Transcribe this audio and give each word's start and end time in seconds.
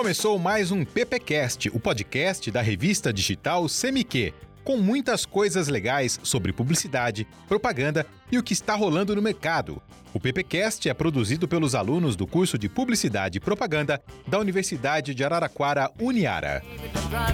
Começou 0.00 0.38
mais 0.38 0.72
um 0.72 0.82
PPcast, 0.82 1.68
o 1.74 1.78
podcast 1.78 2.50
da 2.50 2.62
revista 2.62 3.12
digital 3.12 3.68
Semiquê, 3.68 4.32
com 4.64 4.78
muitas 4.78 5.26
coisas 5.26 5.68
legais 5.68 6.18
sobre 6.22 6.54
publicidade, 6.54 7.28
propaganda 7.46 8.06
e 8.32 8.38
o 8.38 8.42
que 8.42 8.54
está 8.54 8.74
rolando 8.74 9.14
no 9.14 9.20
mercado. 9.20 9.82
O 10.14 10.18
PPcast 10.18 10.88
é 10.88 10.94
produzido 10.94 11.46
pelos 11.46 11.74
alunos 11.74 12.16
do 12.16 12.26
curso 12.26 12.56
de 12.56 12.66
Publicidade 12.66 13.36
e 13.36 13.40
Propaganda 13.42 14.02
da 14.26 14.38
Universidade 14.38 15.14
de 15.14 15.22
Araraquara, 15.22 15.90
Uniara. 16.00 16.62
Deixa 17.10 17.26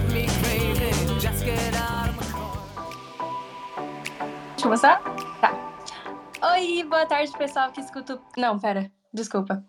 eu 4.57 4.61
começar? 4.61 4.99
Tá. 5.39 5.53
Oi, 6.51 6.83
boa 6.83 7.05
tarde, 7.05 7.31
pessoal 7.37 7.71
que 7.71 7.79
escuta. 7.79 8.19
Não, 8.35 8.59
pera, 8.59 8.91
desculpa. 9.13 9.63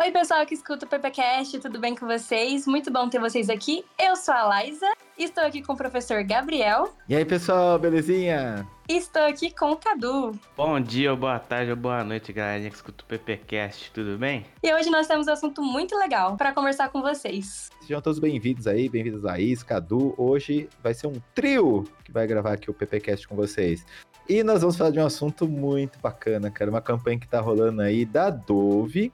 Oi, 0.00 0.12
pessoal 0.12 0.46
que 0.46 0.54
escuta 0.54 0.86
o 0.86 0.88
PPCast, 0.88 1.58
tudo 1.58 1.80
bem 1.80 1.92
com 1.92 2.06
vocês? 2.06 2.68
Muito 2.68 2.88
bom 2.88 3.08
ter 3.08 3.18
vocês 3.18 3.50
aqui. 3.50 3.84
Eu 3.98 4.14
sou 4.14 4.32
a 4.32 4.44
Laísa, 4.44 4.86
estou 5.18 5.42
aqui 5.42 5.60
com 5.60 5.72
o 5.72 5.76
professor 5.76 6.22
Gabriel. 6.22 6.94
E 7.08 7.16
aí, 7.16 7.24
pessoal, 7.24 7.80
belezinha? 7.80 8.64
Estou 8.88 9.22
aqui 9.22 9.50
com 9.50 9.72
o 9.72 9.76
Cadu. 9.76 10.38
Bom 10.56 10.80
dia, 10.80 11.16
boa 11.16 11.40
tarde 11.40 11.72
ou 11.72 11.76
boa 11.76 12.04
noite, 12.04 12.32
galera 12.32 12.70
que 12.70 12.76
escuta 12.76 13.02
o 13.02 13.06
PPCast, 13.08 13.90
tudo 13.90 14.16
bem? 14.16 14.46
E 14.62 14.72
hoje 14.72 14.88
nós 14.88 15.08
temos 15.08 15.26
um 15.26 15.32
assunto 15.32 15.62
muito 15.62 15.96
legal 15.98 16.36
para 16.36 16.52
conversar 16.52 16.90
com 16.90 17.02
vocês. 17.02 17.68
Sejam 17.80 18.00
todos 18.00 18.20
bem-vindos 18.20 18.68
aí, 18.68 18.88
bem-vindos 18.88 19.26
a 19.26 19.40
Is, 19.40 19.64
Cadu. 19.64 20.14
Hoje 20.16 20.68
vai 20.80 20.94
ser 20.94 21.08
um 21.08 21.20
trio 21.34 21.82
que 22.04 22.12
vai 22.12 22.24
gravar 22.24 22.52
aqui 22.52 22.70
o 22.70 22.74
PPCast 22.74 23.26
com 23.26 23.34
vocês. 23.34 23.84
E 24.28 24.44
nós 24.44 24.60
vamos 24.60 24.76
falar 24.76 24.90
de 24.90 25.00
um 25.00 25.06
assunto 25.06 25.48
muito 25.48 25.98
bacana, 25.98 26.52
cara. 26.52 26.70
Uma 26.70 26.82
campanha 26.82 27.18
que 27.18 27.26
tá 27.26 27.40
rolando 27.40 27.82
aí 27.82 28.04
da 28.04 28.30
Dove 28.30 29.10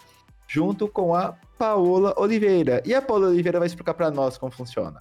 junto 0.47 0.89
com 0.89 1.15
a 1.15 1.35
Paola 1.59 2.15
Oliveira. 2.17 2.83
E 2.85 2.95
a 2.95 3.03
Paola 3.03 3.29
Oliveira 3.29 3.59
vai 3.59 3.67
explicar 3.67 3.95
para 3.95 4.11
nós 4.11 4.37
como 4.37 4.53
funciona. 4.53 5.01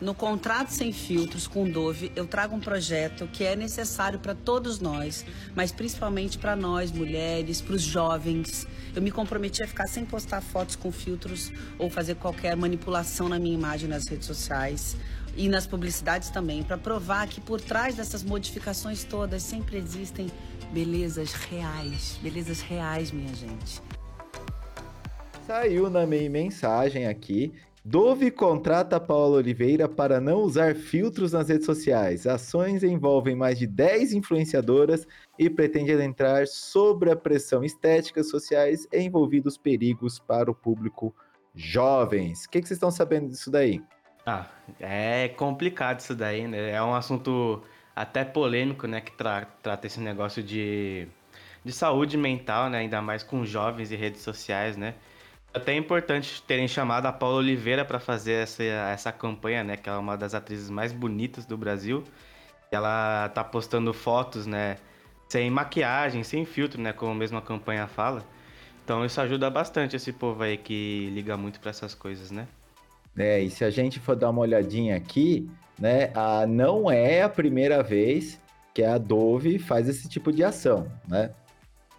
No 0.00 0.14
Contrato 0.14 0.68
Sem 0.68 0.92
Filtros 0.92 1.48
com 1.48 1.68
Dove, 1.68 2.12
eu 2.14 2.24
trago 2.24 2.54
um 2.54 2.60
projeto 2.60 3.26
que 3.26 3.42
é 3.42 3.56
necessário 3.56 4.20
para 4.20 4.32
todos 4.32 4.78
nós, 4.78 5.26
mas 5.56 5.72
principalmente 5.72 6.38
para 6.38 6.54
nós, 6.54 6.92
mulheres, 6.92 7.60
para 7.60 7.74
os 7.74 7.82
jovens. 7.82 8.66
Eu 8.94 9.02
me 9.02 9.10
comprometi 9.10 9.60
a 9.62 9.66
ficar 9.66 9.88
sem 9.88 10.04
postar 10.04 10.40
fotos 10.40 10.76
com 10.76 10.92
filtros 10.92 11.52
ou 11.78 11.90
fazer 11.90 12.14
qualquer 12.14 12.56
manipulação 12.56 13.28
na 13.28 13.40
minha 13.40 13.54
imagem 13.54 13.88
nas 13.88 14.06
redes 14.06 14.26
sociais 14.26 14.96
e 15.36 15.48
nas 15.48 15.66
publicidades 15.66 16.30
também, 16.30 16.62
para 16.62 16.78
provar 16.78 17.26
que 17.26 17.40
por 17.40 17.60
trás 17.60 17.96
dessas 17.96 18.22
modificações 18.22 19.02
todas 19.02 19.42
sempre 19.42 19.76
existem 19.76 20.28
belezas 20.72 21.32
reais, 21.32 22.18
belezas 22.22 22.60
reais, 22.60 23.10
minha 23.10 23.34
gente. 23.34 23.82
Saiu 25.48 25.88
na 25.88 26.06
minha 26.06 26.28
mensagem 26.28 27.06
aqui. 27.06 27.54
Dove 27.82 28.30
contrata 28.30 29.00
Paula 29.00 29.38
Oliveira 29.38 29.88
para 29.88 30.20
não 30.20 30.42
usar 30.42 30.74
filtros 30.74 31.32
nas 31.32 31.48
redes 31.48 31.64
sociais. 31.64 32.26
Ações 32.26 32.84
envolvem 32.84 33.34
mais 33.34 33.58
de 33.58 33.66
10 33.66 34.12
influenciadoras 34.12 35.08
e 35.38 35.48
pretende 35.48 35.90
adentrar 35.90 36.46
sobre 36.46 37.10
a 37.10 37.16
pressão 37.16 37.64
estética 37.64 38.22
sociais 38.22 38.86
envolvidos 38.92 39.56
perigos 39.56 40.18
para 40.18 40.50
o 40.50 40.54
público 40.54 41.16
jovens. 41.54 42.44
O 42.44 42.50
que, 42.50 42.60
que 42.60 42.68
vocês 42.68 42.76
estão 42.76 42.90
sabendo 42.90 43.30
disso 43.30 43.50
daí? 43.50 43.82
Ah, 44.26 44.44
é 44.78 45.28
complicado 45.28 46.00
isso 46.00 46.14
daí, 46.14 46.46
né? 46.46 46.72
É 46.72 46.82
um 46.82 46.94
assunto 46.94 47.62
até 47.96 48.22
polêmico, 48.22 48.86
né? 48.86 49.00
Que 49.00 49.12
tra 49.12 49.46
trata 49.62 49.86
esse 49.86 49.98
negócio 49.98 50.42
de, 50.42 51.08
de 51.64 51.72
saúde 51.72 52.18
mental, 52.18 52.68
né? 52.68 52.80
Ainda 52.80 53.00
mais 53.00 53.22
com 53.22 53.46
jovens 53.46 53.90
e 53.90 53.96
redes 53.96 54.20
sociais, 54.20 54.76
né? 54.76 54.94
Até 55.52 55.72
é 55.72 55.76
importante 55.76 56.42
terem 56.42 56.68
chamado 56.68 57.06
a 57.06 57.12
Paula 57.12 57.38
Oliveira 57.38 57.84
para 57.84 57.98
fazer 57.98 58.32
essa, 58.32 58.62
essa 58.62 59.10
campanha, 59.10 59.64
né? 59.64 59.76
Que 59.76 59.88
ela 59.88 59.98
é 59.98 60.00
uma 60.00 60.16
das 60.16 60.34
atrizes 60.34 60.68
mais 60.68 60.92
bonitas 60.92 61.46
do 61.46 61.56
Brasil. 61.56 62.04
Ela 62.70 63.28
tá 63.30 63.42
postando 63.42 63.92
fotos, 63.94 64.46
né? 64.46 64.76
Sem 65.28 65.50
maquiagem, 65.50 66.22
sem 66.22 66.44
filtro, 66.44 66.80
né? 66.80 66.92
Como 66.92 67.14
mesmo 67.14 67.38
a 67.38 67.42
campanha 67.42 67.86
fala. 67.86 68.22
Então 68.84 69.04
isso 69.04 69.20
ajuda 69.20 69.50
bastante 69.50 69.96
esse 69.96 70.12
povo 70.12 70.42
aí 70.42 70.56
que 70.56 71.10
liga 71.12 71.36
muito 71.36 71.60
para 71.60 71.70
essas 71.70 71.94
coisas, 71.94 72.30
né? 72.30 72.46
É, 73.16 73.40
e 73.40 73.50
se 73.50 73.64
a 73.64 73.70
gente 73.70 73.98
for 73.98 74.14
dar 74.14 74.30
uma 74.30 74.42
olhadinha 74.42 74.96
aqui, 74.96 75.50
né? 75.78 76.10
A, 76.14 76.46
não 76.46 76.90
é 76.90 77.22
a 77.22 77.28
primeira 77.28 77.82
vez 77.82 78.40
que 78.74 78.82
a 78.82 78.96
Dove 78.96 79.58
faz 79.58 79.88
esse 79.88 80.08
tipo 80.08 80.30
de 80.30 80.44
ação, 80.44 80.90
né? 81.06 81.30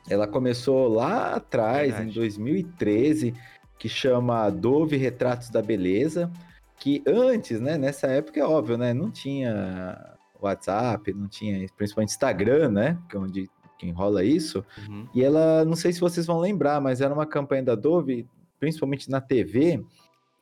Ela 0.08 0.28
começou 0.28 0.88
lá 0.88 1.36
atrás, 1.36 1.94
Verdade. 1.94 2.10
em 2.10 2.14
2013, 2.14 3.34
que 3.78 3.90
chama 3.90 4.50
Dove 4.50 4.98
Retratos 4.98 5.50
da 5.50 5.62
Beleza, 5.62 6.32
que 6.78 7.04
antes, 7.08 7.60
né, 7.60 7.78
nessa 7.78 8.08
época 8.08 8.40
é 8.40 8.44
óbvio, 8.44 8.78
né, 8.78 8.94
não 8.94 9.10
tinha 9.12 10.18
WhatsApp, 10.42 11.14
não 11.14 11.28
tinha, 11.28 11.66
principalmente 11.76 12.10
Instagram, 12.10 12.72
né, 12.72 12.98
que 13.10 13.16
é 13.16 13.20
onde 13.20 13.50
que 13.78 13.88
enrola 13.88 14.24
isso. 14.24 14.64
Uhum. 14.88 15.08
E 15.16 15.24
ela, 15.24 15.64
não 15.64 15.76
sei 15.76 15.94
se 15.94 16.02
vocês 16.02 16.26
vão 16.26 16.40
lembrar, 16.40 16.82
mas 16.82 17.00
era 17.00 17.14
uma 17.14 17.26
campanha 17.26 17.64
da 17.64 17.76
Dove, 17.76 18.28
principalmente 18.60 19.10
na 19.10 19.22
TV, 19.22 19.82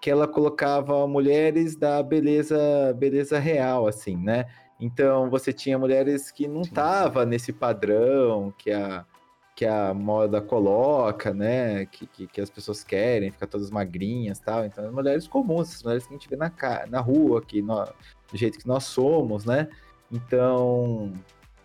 que 0.01 0.09
ela 0.09 0.28
colocava 0.28 1.07
mulheres 1.07 1.75
da 1.75 2.01
beleza, 2.01 2.57
beleza 2.97 3.38
real, 3.38 3.88
assim, 3.88 4.17
né? 4.17 4.46
Então 4.79 5.29
você 5.29 5.53
tinha 5.53 5.78
mulheres 5.78 6.31
que 6.31 6.47
não 6.47 6.62
estavam 6.62 7.25
nesse 7.25 7.53
padrão 7.53 8.53
que 8.57 8.72
a 8.72 9.06
que 9.57 9.66
a 9.66 9.91
moda 9.91 10.40
coloca, 10.40 11.34
né? 11.34 11.88
Que, 11.88 12.06
que, 12.06 12.28
que, 12.28 12.40
as 12.40 12.47
pessoas 12.47 12.84
querem, 12.84 13.31
ficar 13.31 13.47
todas 13.47 13.72
magrinhas 13.72 14.40
tal. 14.40 14.63
Então, 14.63 14.85
as 14.85 14.94
mulheres 14.94 15.28
comuns, 15.28 15.73
as 15.73 15.84
mulheres 15.84 16.06
que 16.06 16.13
a 16.13 16.16
gente 16.16 16.29
vê 16.29 16.35
na, 16.35 16.51
na 16.88 17.01
rua, 17.01 17.41
que 17.41 17.59
no, 17.59 17.84
do 18.31 18.38
jeito 18.38 18.59
que 18.59 18.67
nós 18.67 18.84
somos, 18.84 19.46
né? 19.46 19.67
Então, 20.12 21.12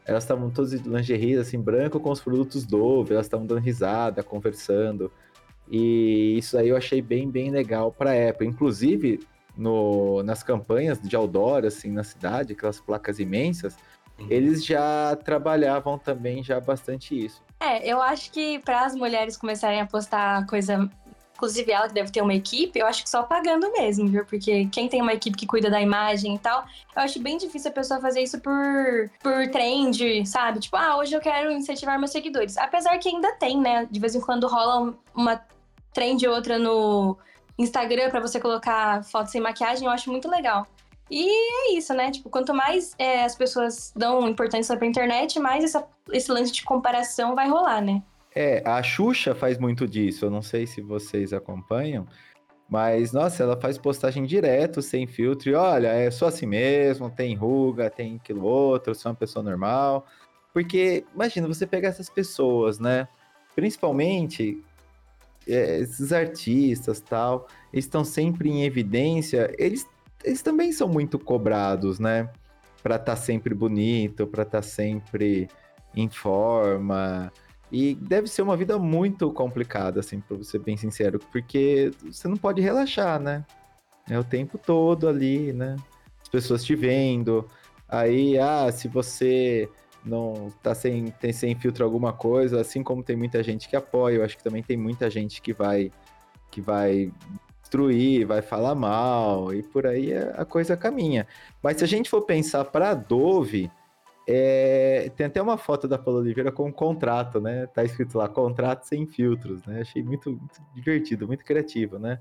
elas 0.07 0.25
estavam 0.25 0.49
todas 0.49 0.71
de 0.71 0.89
lingerie, 0.89 1.37
assim, 1.37 1.61
branco 1.61 2.01
com 2.01 2.11
os 2.11 2.23
produtos 2.23 2.65
Dove, 2.65 3.13
elas 3.13 3.27
estavam 3.27 3.45
dando 3.45 3.61
risada, 3.61 4.23
conversando. 4.23 5.13
E 5.71 6.39
isso 6.39 6.57
aí 6.57 6.71
eu 6.71 6.77
achei 6.79 7.03
bem, 7.03 7.31
bem 7.31 7.51
legal 7.51 7.93
para 7.93 8.13
a 8.13 8.15
época. 8.15 8.47
Inclusive, 8.47 9.21
no, 9.55 10.23
nas 10.23 10.43
campanhas 10.43 10.99
de 10.99 11.15
outdoor, 11.15 11.67
assim, 11.67 11.91
na 11.91 12.05
cidade, 12.05 12.55
aquelas 12.55 12.81
placas 12.81 13.19
imensas. 13.19 13.77
Eles 14.29 14.65
já 14.65 15.17
trabalhavam 15.25 15.99
também 15.99 16.43
já 16.43 16.61
bastante 16.61 17.19
isso. 17.19 17.43
É, 17.61 17.87
eu 17.87 18.01
acho 18.01 18.31
que 18.33 18.59
para 18.61 18.85
as 18.85 18.95
mulheres 18.95 19.37
começarem 19.37 19.81
a 19.81 19.87
postar 19.87 20.47
coisa 20.47 20.91
inclusive 21.43 21.73
ela 21.73 21.89
que 21.89 21.95
deve 21.95 22.13
ter 22.13 22.23
uma 22.23 22.35
equipe, 22.35 22.79
eu 22.79 22.87
acho 22.87 23.03
que 23.03 23.11
só 23.11 23.25
pagando 23.25 23.73
mesmo, 23.73 24.07
viu? 24.09 24.25
Porque 24.25 24.67
quem 24.67 24.89
tem 24.89 25.03
uma 25.03 25.13
equipe 25.13 25.37
que 25.37 25.45
cuida 25.45 25.69
da 25.69 25.81
imagem 25.81 26.37
e 26.37 26.39
tal, 26.39 26.65
eu 26.95 27.03
acho 27.03 27.21
bem 27.21 27.37
difícil 27.37 27.69
a 27.69 27.75
pessoa 27.75 28.01
fazer 28.01 28.23
isso 28.23 28.41
por, 28.41 29.11
por 29.21 29.51
trend, 29.51 30.25
sabe? 30.25 30.61
Tipo, 30.61 30.77
ah, 30.77 30.97
hoje 30.99 31.15
eu 31.15 31.21
quero 31.21 31.51
incentivar 31.51 31.99
meus 31.99 32.13
seguidores. 32.13 32.57
Apesar 32.57 32.97
que 32.99 33.09
ainda 33.09 33.33
tem, 33.33 33.61
né? 33.61 33.89
De 33.91 33.99
vez 33.99 34.15
em 34.15 34.21
quando 34.21 34.47
rola 34.47 34.95
uma 35.13 35.43
trend 35.93 36.25
ou 36.29 36.33
outra 36.33 36.61
no 36.61 37.19
Instagram 37.59 38.09
para 38.11 38.21
você 38.21 38.39
colocar 38.39 39.03
fotos 39.03 39.33
sem 39.33 39.41
maquiagem, 39.41 39.87
eu 39.87 39.91
acho 39.91 40.13
muito 40.13 40.31
legal. 40.31 40.65
E 41.11 41.29
é 41.29 41.77
isso, 41.77 41.93
né? 41.95 42.11
Tipo, 42.11 42.31
quanto 42.31 42.55
mais 42.55 42.95
é, 42.99 43.25
as 43.25 43.35
pessoas 43.35 43.93
dão 43.95 44.29
importância 44.29 44.77
pra 44.77 44.87
internet, 44.87 45.39
mais 45.39 45.65
essa, 45.65 45.87
esse 46.11 46.31
lance 46.31 46.53
de 46.53 46.63
comparação 46.65 47.35
vai 47.35 47.49
rolar, 47.49 47.81
né? 47.81 48.03
É, 48.35 48.63
a 48.67 48.83
Xuxa 48.83 49.35
faz 49.35 49.59
muito 49.59 49.87
disso. 49.87 50.25
Eu 50.25 50.31
não 50.31 50.43
sei 50.43 50.67
se 50.67 50.81
vocês 50.81 51.33
acompanham, 51.33 52.07
mas, 52.69 53.13
nossa, 53.13 53.43
ela 53.43 53.61
faz 53.61 53.77
postagem 53.77 54.25
direto, 54.25 54.81
sem 54.81 55.07
filtro. 55.07 55.51
E 55.51 55.55
olha, 55.55 55.89
é 55.89 56.11
só 56.11 56.29
assim 56.29 56.47
mesmo, 56.47 57.11
tem 57.11 57.35
ruga, 57.35 57.91
tem 57.91 58.17
aquilo 58.17 58.45
outro, 58.45 58.95
sou 58.95 59.13
uma 59.13 59.17
pessoa 59.17 59.43
normal. 59.43 60.07
Porque, 60.55 61.05
imagina, 61.15 61.47
você 61.47 61.67
pegar 61.67 61.89
essas 61.89 62.09
pessoas, 62.09 62.79
né? 62.79 63.07
Principalmente 63.55 64.63
é, 65.47 65.81
esses 65.81 66.13
artistas 66.13 67.01
tal, 67.01 67.47
eles 67.73 67.85
estão 67.85 68.05
sempre 68.05 68.49
em 68.49 68.65
evidência, 68.65 69.55
eles 69.59 69.87
eles 70.25 70.43
também 70.43 70.73
são 70.73 70.89
muito 70.89 71.19
cobrados, 71.19 71.99
né? 71.99 72.31
Para 72.83 72.97
estar 72.97 73.13
tá 73.13 73.17
sempre 73.17 73.55
bonito, 73.55 74.27
para 74.27 74.43
estar 74.43 74.59
tá 74.59 74.63
sempre 74.63 75.49
em 75.95 76.09
forma. 76.09 77.33
E 77.71 77.95
deve 77.95 78.29
ser 78.29 78.43
uma 78.43 78.57
vida 78.57 78.79
muito 78.79 79.33
complicada, 79.33 80.01
assim, 80.01 80.21
para 80.21 80.43
ser 80.43 80.59
bem 80.59 80.77
sincero, 80.77 81.19
porque 81.31 81.91
você 82.05 82.29
não 82.29 82.37
pode 82.37 82.61
relaxar, 82.61 83.19
né? 83.19 83.45
É 84.11 84.19
o 84.19 84.25
tempo 84.25 84.59
todo 84.59 85.09
ali, 85.09 85.53
né? 85.53 85.77
As 86.21 86.29
pessoas 86.29 86.65
te 86.65 86.75
vendo. 86.75 87.49
Aí, 87.89 88.39
ah, 88.39 88.71
se 88.71 88.89
você 88.89 89.69
não 90.05 90.49
tá 90.63 90.75
sem, 90.75 91.07
tem, 91.07 91.33
sem 91.33 91.55
filtro 91.55 91.85
alguma 91.85 92.13
coisa, 92.13 92.61
assim 92.61 92.83
como 92.83 93.03
tem 93.03 93.17
muita 93.17 93.43
gente 93.43 93.69
que 93.69 93.77
apoia, 93.77 94.17
eu 94.17 94.25
acho 94.25 94.37
que 94.37 94.45
também 94.45 94.63
tem 94.63 94.77
muita 94.77 95.09
gente 95.09 95.41
que 95.41 95.53
vai 95.53 95.91
que 96.51 96.61
vai 96.61 97.11
destruir, 97.73 98.27
vai 98.27 98.43
falar 98.43 98.75
mal, 98.75 99.53
e 99.55 99.63
por 99.63 99.87
aí 99.87 100.13
a 100.15 100.45
coisa 100.45 100.77
caminha. 100.77 101.27
Mas 101.63 101.79
se 101.79 101.85
a 101.85 101.87
gente 101.89 102.11
for 102.11 102.23
pensar 102.23 102.67
para 102.67 102.91
a 102.91 102.95
Dove, 102.95 103.71
é, 104.29 105.11
tem 105.17 105.27
até 105.27 105.41
uma 105.41 105.57
foto 105.57 105.89
da 105.89 105.99
Paula 105.99 106.21
Oliveira 106.21 106.53
com 106.53 106.69
um 106.69 106.73
contrato, 106.73 107.41
né? 107.41 107.67
Tá 107.67 107.83
escrito 107.83 108.19
lá, 108.19 108.29
contrato 108.29 108.85
sem 108.85 109.07
filtros, 109.07 109.65
né? 109.65 109.81
Achei 109.81 110.03
muito, 110.03 110.31
muito 110.31 110.61
divertido, 110.75 111.27
muito 111.27 111.45
criativo, 111.45 111.99
né? 111.99 112.21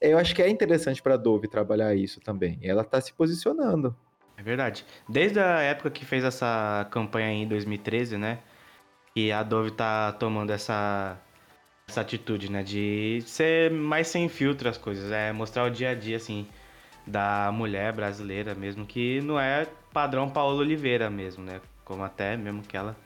Eu 0.00 0.18
acho 0.18 0.34
que 0.34 0.42
é 0.42 0.48
interessante 0.48 1.02
para 1.02 1.14
a 1.14 1.16
Dove 1.18 1.48
trabalhar 1.48 1.94
isso 1.94 2.20
também. 2.20 2.58
Ela 2.62 2.84
tá 2.84 3.00
se 3.00 3.12
posicionando. 3.12 3.94
É 4.36 4.42
verdade. 4.42 4.84
Desde 5.08 5.38
a 5.38 5.60
época 5.60 5.90
que 5.90 6.04
fez 6.04 6.24
essa 6.24 6.86
campanha 6.90 7.30
em 7.30 7.46
2013, 7.46 8.16
né? 8.16 8.38
E 9.14 9.30
a 9.30 9.42
Dove 9.42 9.70
tá 9.72 10.12
tomando 10.12 10.50
essa, 10.50 11.20
essa 11.92 12.00
atitude, 12.00 12.50
né? 12.50 12.62
De 12.62 13.22
ser 13.26 13.70
mais 13.70 14.08
sem 14.08 14.28
filtro 14.28 14.68
as 14.68 14.78
coisas. 14.78 15.12
É 15.12 15.32
mostrar 15.32 15.64
o 15.64 15.70
dia 15.70 15.90
a 15.90 15.94
dia, 15.94 16.16
assim, 16.16 16.46
da 17.06 17.50
mulher 17.52 17.92
brasileira 17.92 18.54
mesmo, 18.54 18.86
que 18.86 19.20
não 19.20 19.38
é 19.38 19.66
padrão 19.92 20.28
Paola 20.28 20.60
Oliveira 20.60 21.10
mesmo, 21.10 21.44
né? 21.44 21.60
Como 21.84 22.02
até 22.02 22.36
mesmo 22.36 22.62
que 22.62 22.76
ela 22.76 22.96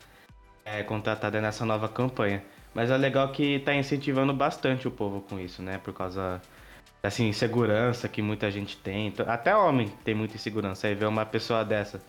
é 0.65 0.83
contratada 0.83 1.41
nessa 1.41 1.65
nova 1.65 1.89
campanha. 1.89 2.43
Mas 2.75 2.91
é 2.91 2.97
legal 2.97 3.31
que 3.33 3.59
tá 3.61 3.75
incentivando 3.75 4.33
bastante 4.33 4.87
o 4.87 4.91
povo 4.91 5.21
com 5.23 5.39
isso, 5.41 5.63
né? 5.63 5.79
Por 5.83 5.95
causa 5.95 6.41
dessa 7.03 7.23
insegurança 7.23 8.09
que 8.09 8.23
muita 8.23 8.51
gente 8.51 8.77
tem. 8.77 9.13
Até 9.27 9.57
homem 9.57 9.89
tem 10.05 10.15
muita 10.15 10.37
insegurança. 10.37 10.87
Aí 10.87 10.95
ver 10.95 11.07
uma 11.07 11.25
pessoa 11.27 11.65
dessa 11.65 12.01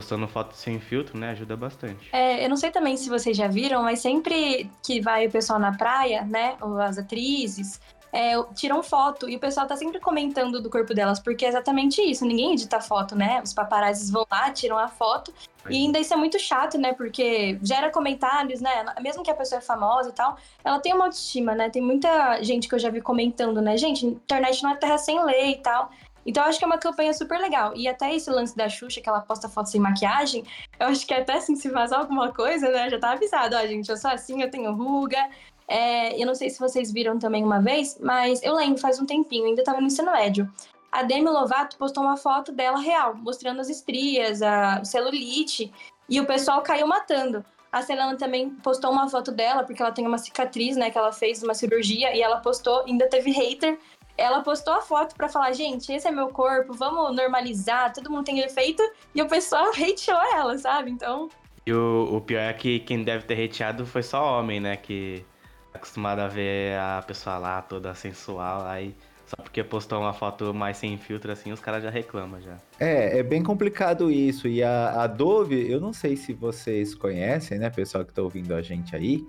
postando 0.00 0.26
foto 0.26 0.54
sem 0.54 0.80
filtro, 0.80 1.18
né? 1.18 1.30
Ajuda 1.30 1.54
bastante. 1.58 2.08
É, 2.10 2.42
eu 2.42 2.48
não 2.48 2.56
sei 2.56 2.70
também 2.70 2.96
se 2.96 3.10
vocês 3.10 3.36
já 3.36 3.46
viram, 3.46 3.82
mas 3.82 4.00
sempre 4.00 4.70
que 4.82 4.98
vai 4.98 5.26
o 5.26 5.30
pessoal 5.30 5.58
na 5.58 5.76
praia, 5.76 6.22
né? 6.22 6.56
Ou 6.62 6.80
as 6.80 6.96
atrizes, 6.96 7.78
é, 8.10 8.32
tiram 8.54 8.82
foto 8.82 9.28
e 9.28 9.36
o 9.36 9.38
pessoal 9.38 9.66
tá 9.66 9.76
sempre 9.76 10.00
comentando 10.00 10.60
do 10.60 10.70
corpo 10.70 10.94
delas, 10.94 11.20
porque 11.20 11.44
é 11.44 11.48
exatamente 11.48 12.00
isso. 12.00 12.24
Ninguém 12.24 12.54
edita 12.54 12.80
foto, 12.80 13.14
né? 13.14 13.42
Os 13.44 13.52
paparazzis 13.52 14.10
vão 14.10 14.26
lá, 14.30 14.50
tiram 14.50 14.78
a 14.78 14.88
foto. 14.88 15.34
E 15.68 15.76
ainda 15.76 15.98
isso 15.98 16.14
é 16.14 16.16
muito 16.16 16.38
chato, 16.38 16.78
né? 16.78 16.94
Porque 16.94 17.58
gera 17.62 17.90
comentários, 17.90 18.62
né? 18.62 18.70
Mesmo 19.02 19.22
que 19.22 19.30
a 19.30 19.34
pessoa 19.34 19.58
é 19.58 19.62
famosa 19.62 20.08
e 20.08 20.12
tal, 20.12 20.38
ela 20.64 20.80
tem 20.80 20.94
uma 20.94 21.04
autoestima, 21.04 21.54
né? 21.54 21.68
Tem 21.68 21.82
muita 21.82 22.42
gente 22.42 22.66
que 22.66 22.74
eu 22.74 22.78
já 22.78 22.88
vi 22.88 23.02
comentando, 23.02 23.60
né? 23.60 23.76
Gente, 23.76 24.06
internet 24.06 24.62
não 24.62 24.70
é 24.70 24.76
terra 24.76 24.96
sem 24.96 25.22
lei 25.22 25.52
e 25.52 25.58
tal. 25.58 25.90
Então, 26.24 26.42
eu 26.42 26.48
acho 26.48 26.58
que 26.58 26.64
é 26.64 26.66
uma 26.66 26.78
campanha 26.78 27.12
super 27.12 27.38
legal. 27.38 27.72
E 27.74 27.88
até 27.88 28.14
esse 28.14 28.30
lance 28.30 28.56
da 28.56 28.68
Xuxa, 28.68 29.00
que 29.00 29.08
ela 29.08 29.20
posta 29.20 29.48
foto 29.48 29.68
sem 29.68 29.80
maquiagem, 29.80 30.44
eu 30.78 30.88
acho 30.88 31.06
que 31.06 31.14
até 31.14 31.34
assim, 31.34 31.56
se 31.56 31.68
vazar 31.68 32.00
alguma 32.00 32.32
coisa, 32.32 32.70
né? 32.70 32.90
Já 32.90 32.98
tá 32.98 33.12
avisado, 33.12 33.56
ó, 33.56 33.66
gente, 33.66 33.88
eu 33.88 33.96
sou 33.96 34.10
assim, 34.10 34.42
eu 34.42 34.50
tenho 34.50 34.72
ruga, 34.72 35.28
é, 35.66 36.20
eu 36.20 36.26
não 36.26 36.34
sei 36.34 36.50
se 36.50 36.58
vocês 36.58 36.92
viram 36.92 37.18
também 37.18 37.44
uma 37.44 37.60
vez, 37.60 37.98
mas 38.00 38.42
eu 38.42 38.54
lembro, 38.54 38.80
faz 38.80 38.98
um 38.98 39.06
tempinho, 39.06 39.46
ainda 39.46 39.62
estava 39.62 39.80
no 39.80 39.86
ensino 39.86 40.10
médio. 40.12 40.50
A 40.90 41.04
Demi 41.04 41.28
Lovato 41.28 41.76
postou 41.76 42.02
uma 42.02 42.16
foto 42.16 42.50
dela 42.50 42.80
real, 42.80 43.14
mostrando 43.14 43.60
as 43.60 43.68
estrias, 43.68 44.42
a 44.42 44.84
celulite, 44.84 45.72
e 46.08 46.20
o 46.20 46.26
pessoal 46.26 46.60
caiu 46.62 46.88
matando. 46.88 47.44
A 47.70 47.82
Selena 47.82 48.16
também 48.16 48.50
postou 48.50 48.90
uma 48.90 49.08
foto 49.08 49.30
dela, 49.30 49.62
porque 49.62 49.80
ela 49.80 49.92
tem 49.92 50.04
uma 50.04 50.18
cicatriz, 50.18 50.76
né, 50.76 50.90
que 50.90 50.98
ela 50.98 51.12
fez 51.12 51.40
uma 51.40 51.54
cirurgia, 51.54 52.14
e 52.16 52.20
ela 52.20 52.38
postou, 52.38 52.82
ainda 52.84 53.08
teve 53.08 53.30
hater. 53.30 53.78
Ela 54.20 54.42
postou 54.42 54.74
a 54.74 54.82
foto 54.82 55.14
para 55.14 55.28
falar, 55.28 55.52
gente, 55.52 55.92
esse 55.92 56.06
é 56.06 56.10
meu 56.10 56.28
corpo, 56.28 56.74
vamos 56.74 57.16
normalizar, 57.16 57.92
todo 57.92 58.10
mundo 58.10 58.24
tem 58.24 58.40
efeito, 58.40 58.82
e 59.14 59.22
o 59.22 59.28
pessoal 59.28 59.70
hateou 59.72 60.20
ela, 60.34 60.58
sabe? 60.58 60.90
Então. 60.90 61.28
E 61.66 61.72
o, 61.72 62.16
o 62.16 62.20
pior 62.20 62.42
é 62.42 62.52
que 62.52 62.80
quem 62.80 63.02
deve 63.02 63.24
ter 63.24 63.42
hateado 63.42 63.86
foi 63.86 64.02
só 64.02 64.38
homem, 64.38 64.60
né? 64.60 64.76
Que 64.76 65.24
acostumado 65.72 66.20
a 66.20 66.28
ver 66.28 66.78
a 66.78 67.02
pessoa 67.06 67.38
lá 67.38 67.62
toda 67.62 67.94
sensual, 67.94 68.66
aí 68.66 68.94
só 69.26 69.36
porque 69.42 69.62
postou 69.62 70.00
uma 70.00 70.12
foto 70.12 70.52
mais 70.52 70.76
sem 70.76 70.98
filtro 70.98 71.30
assim, 71.30 71.52
os 71.52 71.60
caras 71.60 71.84
já 71.84 71.90
reclamam 71.90 72.40
já. 72.40 72.58
É, 72.80 73.20
é 73.20 73.22
bem 73.22 73.44
complicado 73.44 74.10
isso. 74.10 74.48
E 74.48 74.60
a 74.60 75.04
Adobe, 75.04 75.70
eu 75.70 75.80
não 75.80 75.92
sei 75.92 76.16
se 76.16 76.32
vocês 76.32 76.96
conhecem, 76.96 77.56
né, 77.58 77.70
pessoal 77.70 78.04
que 78.04 78.12
tá 78.12 78.22
ouvindo 78.22 78.52
a 78.52 78.60
gente 78.60 78.96
aí, 78.96 79.24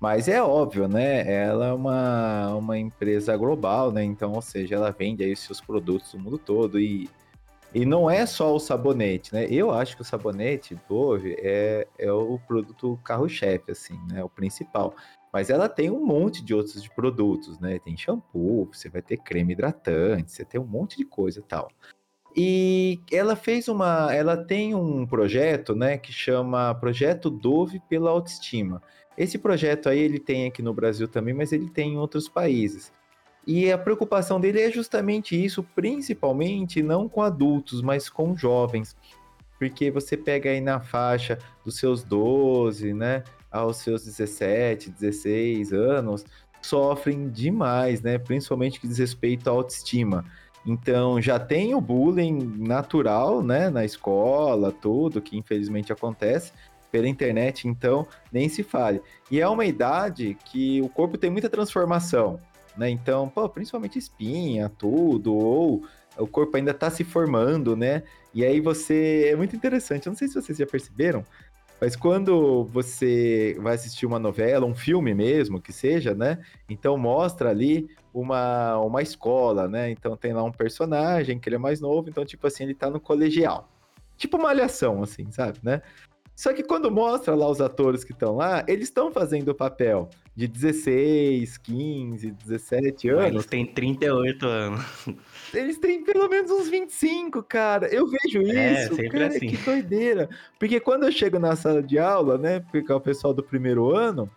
mas 0.00 0.28
é 0.28 0.42
óbvio, 0.42 0.86
né? 0.86 1.30
Ela 1.30 1.68
é 1.68 1.72
uma, 1.72 2.54
uma 2.54 2.78
empresa 2.78 3.36
global, 3.36 3.90
né? 3.90 4.04
Então, 4.04 4.32
ou 4.32 4.42
seja, 4.42 4.76
ela 4.76 4.90
vende 4.90 5.24
aí 5.24 5.34
seus 5.34 5.60
produtos 5.60 6.14
no 6.14 6.20
mundo 6.20 6.38
todo 6.38 6.78
e 6.78 7.08
e 7.74 7.84
não 7.84 8.08
é 8.08 8.24
só 8.24 8.54
o 8.54 8.58
sabonete, 8.58 9.34
né? 9.34 9.46
Eu 9.50 9.70
acho 9.70 9.94
que 9.94 10.00
o 10.00 10.04
sabonete 10.04 10.78
Dove 10.88 11.36
é, 11.38 11.86
é 11.98 12.10
o 12.10 12.38
produto 12.38 12.98
carro-chefe, 13.04 13.72
assim, 13.72 14.00
né? 14.10 14.24
O 14.24 14.28
principal. 14.28 14.94
Mas 15.30 15.50
ela 15.50 15.68
tem 15.68 15.90
um 15.90 16.04
monte 16.04 16.42
de 16.42 16.54
outros 16.54 16.88
produtos, 16.88 17.58
né? 17.60 17.78
Tem 17.78 17.94
shampoo, 17.94 18.70
você 18.72 18.88
vai 18.88 19.02
ter 19.02 19.18
creme 19.18 19.52
hidratante, 19.52 20.32
você 20.32 20.44
tem 20.46 20.58
um 20.58 20.66
monte 20.66 20.96
de 20.96 21.04
coisa 21.04 21.40
e 21.40 21.42
tal. 21.42 21.68
E 22.34 23.00
ela 23.12 23.36
fez 23.36 23.68
uma, 23.68 24.14
ela 24.14 24.36
tem 24.36 24.74
um 24.74 25.06
projeto, 25.06 25.74
né, 25.74 25.98
que 25.98 26.12
chama 26.12 26.74
Projeto 26.74 27.28
Dove 27.28 27.80
pela 27.88 28.10
Autoestima. 28.10 28.80
Esse 29.18 29.36
projeto 29.36 29.88
aí 29.88 29.98
ele 29.98 30.20
tem 30.20 30.46
aqui 30.46 30.62
no 30.62 30.72
Brasil 30.72 31.08
também, 31.08 31.34
mas 31.34 31.52
ele 31.52 31.68
tem 31.68 31.94
em 31.94 31.98
outros 31.98 32.28
países. 32.28 32.92
E 33.44 33.72
a 33.72 33.76
preocupação 33.76 34.38
dele 34.38 34.60
é 34.60 34.70
justamente 34.70 35.34
isso, 35.34 35.64
principalmente 35.74 36.84
não 36.84 37.08
com 37.08 37.20
adultos, 37.20 37.82
mas 37.82 38.08
com 38.08 38.36
jovens. 38.36 38.96
Porque 39.58 39.90
você 39.90 40.16
pega 40.16 40.50
aí 40.50 40.60
na 40.60 40.78
faixa 40.78 41.36
dos 41.64 41.78
seus 41.78 42.04
12, 42.04 42.94
né, 42.94 43.24
aos 43.50 43.78
seus 43.78 44.04
17, 44.04 44.90
16 44.90 45.72
anos, 45.72 46.24
sofrem 46.62 47.28
demais, 47.28 48.00
né? 48.02 48.18
Principalmente 48.18 48.78
que 48.78 48.86
diz 48.86 48.98
respeito 48.98 49.48
à 49.48 49.52
autoestima. 49.52 50.24
Então, 50.64 51.20
já 51.20 51.40
tem 51.40 51.74
o 51.74 51.80
bullying 51.80 52.38
natural, 52.58 53.42
né, 53.42 53.68
na 53.68 53.84
escola, 53.84 54.70
tudo, 54.70 55.20
que 55.20 55.36
infelizmente 55.36 55.92
acontece 55.92 56.52
pela 56.90 57.08
internet, 57.08 57.68
então 57.68 58.06
nem 58.32 58.48
se 58.48 58.62
fale. 58.62 59.00
E 59.30 59.40
é 59.40 59.48
uma 59.48 59.64
idade 59.64 60.36
que 60.46 60.80
o 60.82 60.88
corpo 60.88 61.18
tem 61.18 61.30
muita 61.30 61.48
transformação, 61.48 62.40
né? 62.76 62.88
Então, 62.88 63.28
pô, 63.28 63.48
principalmente 63.48 63.98
espinha, 63.98 64.70
tudo, 64.78 65.34
ou 65.34 65.82
o 66.16 66.26
corpo 66.26 66.56
ainda 66.56 66.72
está 66.72 66.90
se 66.90 67.04
formando, 67.04 67.76
né? 67.76 68.02
E 68.34 68.44
aí 68.44 68.60
você. 68.60 69.28
É 69.32 69.36
muito 69.36 69.54
interessante. 69.54 70.06
Eu 70.06 70.10
não 70.10 70.16
sei 70.16 70.28
se 70.28 70.34
vocês 70.34 70.58
já 70.58 70.66
perceberam, 70.66 71.24
mas 71.80 71.94
quando 71.94 72.64
você 72.64 73.56
vai 73.60 73.74
assistir 73.74 74.04
uma 74.04 74.18
novela, 74.18 74.66
um 74.66 74.74
filme 74.74 75.14
mesmo, 75.14 75.60
que 75.60 75.72
seja, 75.72 76.14
né? 76.14 76.38
Então 76.68 76.98
mostra 76.98 77.50
ali 77.50 77.88
uma, 78.12 78.78
uma 78.78 79.00
escola, 79.00 79.68
né? 79.68 79.90
Então 79.90 80.16
tem 80.16 80.32
lá 80.32 80.42
um 80.42 80.50
personagem 80.50 81.38
que 81.38 81.48
ele 81.48 81.56
é 81.56 81.58
mais 81.58 81.80
novo, 81.80 82.08
então, 82.08 82.24
tipo 82.24 82.46
assim, 82.46 82.64
ele 82.64 82.74
tá 82.74 82.90
no 82.90 83.00
colegial. 83.00 83.68
Tipo 84.16 84.36
uma 84.36 84.50
alhação, 84.50 85.02
assim, 85.02 85.30
sabe, 85.30 85.60
né? 85.62 85.80
Só 86.38 86.52
que 86.52 86.62
quando 86.62 86.88
mostra 86.88 87.34
lá 87.34 87.50
os 87.50 87.60
atores 87.60 88.04
que 88.04 88.12
estão 88.12 88.36
lá, 88.36 88.64
eles 88.68 88.84
estão 88.84 89.10
fazendo 89.10 89.48
o 89.48 89.54
papel 89.56 90.08
de 90.36 90.46
16, 90.46 91.58
15, 91.58 92.30
17 92.30 93.08
anos. 93.08 93.24
Eles 93.26 93.46
têm 93.46 93.66
38 93.66 94.46
anos. 94.46 94.84
Eles 95.52 95.78
têm 95.78 96.04
pelo 96.04 96.28
menos 96.28 96.48
uns 96.52 96.68
25, 96.68 97.42
cara. 97.42 97.88
Eu 97.88 98.06
vejo 98.06 98.40
é, 98.52 98.84
isso, 98.84 99.00
é, 99.00 99.08
cara, 99.08 99.26
assim. 99.26 99.48
que 99.48 99.56
doideira. 99.56 100.28
Porque 100.60 100.78
quando 100.78 101.06
eu 101.06 101.10
chego 101.10 101.40
na 101.40 101.56
sala 101.56 101.82
de 101.82 101.98
aula, 101.98 102.38
né, 102.38 102.60
porque 102.70 102.92
é 102.92 102.94
o 102.94 103.00
pessoal 103.00 103.34
do 103.34 103.42
primeiro 103.42 103.92
ano, 103.92 104.30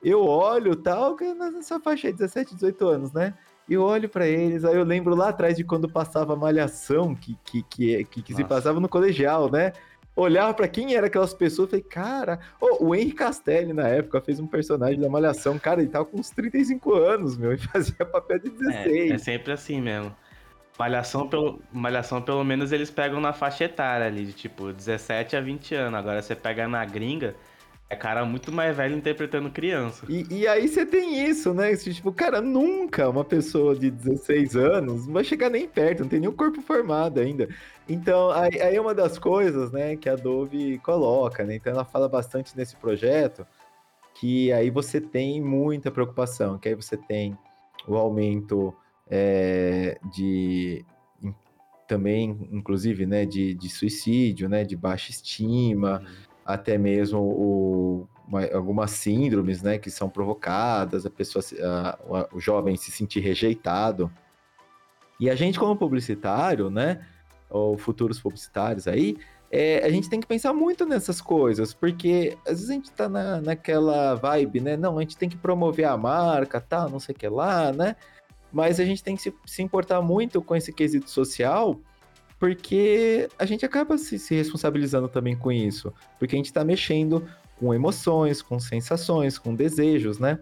eu 0.00 0.24
olho 0.24 0.76
tal, 0.76 1.16
nessa 1.36 1.80
faixa 1.80 2.06
aí, 2.06 2.12
17, 2.12 2.54
18 2.54 2.86
anos, 2.86 3.12
né? 3.12 3.34
E 3.68 3.74
eu 3.74 3.82
olho 3.82 4.08
para 4.08 4.28
eles, 4.28 4.64
aí 4.64 4.76
eu 4.76 4.84
lembro 4.84 5.16
lá 5.16 5.30
atrás 5.30 5.56
de 5.56 5.64
quando 5.64 5.88
passava 5.88 6.36
malhação, 6.36 7.16
que, 7.16 7.36
que, 7.44 7.64
que, 7.64 8.04
que, 8.04 8.22
que 8.22 8.34
se 8.34 8.44
passava 8.44 8.78
no 8.78 8.88
colegial, 8.88 9.50
né? 9.50 9.72
Olhava 10.20 10.52
para 10.52 10.66
quem 10.66 10.94
eram 10.94 11.06
aquelas 11.06 11.32
pessoas 11.32 11.68
e 11.68 11.70
falei, 11.70 11.84
cara, 11.84 12.40
oh, 12.60 12.86
o 12.86 12.94
Henry 12.94 13.12
Castelli 13.12 13.72
na 13.72 13.86
época 13.86 14.20
fez 14.20 14.40
um 14.40 14.46
personagem 14.46 15.00
da 15.00 15.08
Malhação, 15.08 15.58
cara, 15.58 15.80
ele 15.80 15.90
tava 15.90 16.04
com 16.06 16.18
uns 16.18 16.30
35 16.30 16.92
anos, 16.94 17.36
meu, 17.36 17.52
e 17.52 17.58
fazia 17.68 18.04
papel 18.04 18.38
de 18.40 18.50
16. 18.50 19.10
É, 19.10 19.14
é 19.14 19.18
sempre 19.18 19.52
assim 19.52 19.80
mesmo. 19.80 20.14
Malhação 20.78 21.28
pelo, 21.28 21.60
Malhação, 21.72 22.20
pelo 22.22 22.44
menos, 22.44 22.72
eles 22.72 22.90
pegam 22.90 23.20
na 23.20 23.32
faixa 23.32 23.64
etária 23.64 24.06
ali, 24.06 24.24
de 24.24 24.32
tipo 24.32 24.72
17 24.72 25.36
a 25.36 25.40
20 25.40 25.74
anos. 25.74 25.98
Agora 25.98 26.22
você 26.22 26.34
pega 26.36 26.68
na 26.68 26.84
gringa, 26.84 27.34
é 27.90 27.96
cara 27.96 28.24
muito 28.24 28.52
mais 28.52 28.76
velho 28.76 28.96
interpretando 28.96 29.50
criança. 29.50 30.04
E, 30.08 30.26
e 30.30 30.46
aí 30.46 30.68
você 30.68 30.84
tem 30.84 31.26
isso, 31.26 31.54
né? 31.54 31.74
Tipo, 31.74 32.12
cara, 32.12 32.40
nunca 32.40 33.08
uma 33.08 33.24
pessoa 33.24 33.74
de 33.74 33.90
16 33.90 34.56
anos 34.56 35.06
vai 35.06 35.24
chegar 35.24 35.48
nem 35.48 35.66
perto, 35.66 36.02
não 36.02 36.08
tem 36.08 36.26
o 36.26 36.32
corpo 36.32 36.60
formado 36.60 37.18
ainda. 37.18 37.48
Então, 37.88 38.30
aí, 38.30 38.60
aí 38.60 38.76
é 38.76 38.80
uma 38.80 38.94
das 38.94 39.18
coisas, 39.18 39.72
né, 39.72 39.96
que 39.96 40.08
a 40.08 40.16
Dove 40.16 40.78
coloca, 40.80 41.44
né? 41.44 41.56
Então 41.56 41.72
ela 41.72 41.84
fala 41.84 42.08
bastante 42.08 42.54
nesse 42.54 42.76
projeto 42.76 43.46
que 44.14 44.52
aí 44.52 44.68
você 44.68 45.00
tem 45.00 45.40
muita 45.40 45.90
preocupação, 45.90 46.58
que 46.58 46.68
aí 46.68 46.74
você 46.74 46.96
tem 46.96 47.38
o 47.86 47.96
aumento 47.96 48.74
é, 49.08 49.98
de 50.12 50.84
também, 51.86 52.48
inclusive, 52.52 53.06
né, 53.06 53.24
de, 53.24 53.54
de 53.54 53.70
suicídio, 53.70 54.46
né, 54.46 54.62
de 54.62 54.76
baixa 54.76 55.10
estima, 55.10 56.00
uhum 56.00 56.27
até 56.48 56.78
mesmo 56.78 57.20
o, 57.20 58.08
uma, 58.26 58.42
algumas 58.54 58.92
síndromes, 58.92 59.60
né, 59.60 59.76
que 59.76 59.90
são 59.90 60.08
provocadas, 60.08 61.04
a 61.04 61.10
pessoa, 61.10 61.44
a, 61.62 61.90
a, 61.90 62.28
o 62.32 62.40
jovem 62.40 62.74
se 62.74 62.90
sentir 62.90 63.20
rejeitado. 63.20 64.10
E 65.20 65.28
a 65.28 65.34
gente, 65.34 65.58
como 65.58 65.76
publicitário, 65.76 66.70
né, 66.70 67.06
ou 67.50 67.76
futuros 67.76 68.18
publicitários 68.18 68.88
aí, 68.88 69.18
é, 69.50 69.84
a 69.84 69.90
gente 69.90 70.08
tem 70.08 70.20
que 70.20 70.26
pensar 70.26 70.54
muito 70.54 70.86
nessas 70.86 71.20
coisas, 71.20 71.74
porque 71.74 72.38
às 72.46 72.52
vezes 72.52 72.70
a 72.70 72.72
gente 72.72 72.90
tá 72.92 73.10
na, 73.10 73.42
naquela 73.42 74.14
vibe, 74.14 74.60
né? 74.60 74.76
Não, 74.76 74.98
a 74.98 75.02
gente 75.02 75.16
tem 75.16 75.28
que 75.28 75.36
promover 75.36 75.86
a 75.86 75.96
marca, 75.96 76.60
tá, 76.60 76.88
não 76.88 77.00
sei 77.00 77.14
o 77.14 77.18
que 77.18 77.28
lá, 77.28 77.72
né? 77.72 77.96
Mas 78.50 78.80
a 78.80 78.84
gente 78.84 79.02
tem 79.02 79.16
que 79.16 79.22
se, 79.22 79.34
se 79.46 79.62
importar 79.62 80.00
muito 80.00 80.40
com 80.40 80.56
esse 80.56 80.72
quesito 80.72 81.10
social, 81.10 81.78
porque 82.38 83.28
a 83.38 83.44
gente 83.44 83.64
acaba 83.64 83.98
se, 83.98 84.18
se 84.18 84.34
responsabilizando 84.34 85.08
também 85.08 85.36
com 85.36 85.50
isso, 85.50 85.92
porque 86.18 86.34
a 86.34 86.38
gente 86.38 86.52
tá 86.52 86.64
mexendo 86.64 87.28
com 87.58 87.74
emoções, 87.74 88.40
com 88.40 88.60
sensações, 88.60 89.38
com 89.38 89.54
desejos, 89.54 90.18
né? 90.18 90.38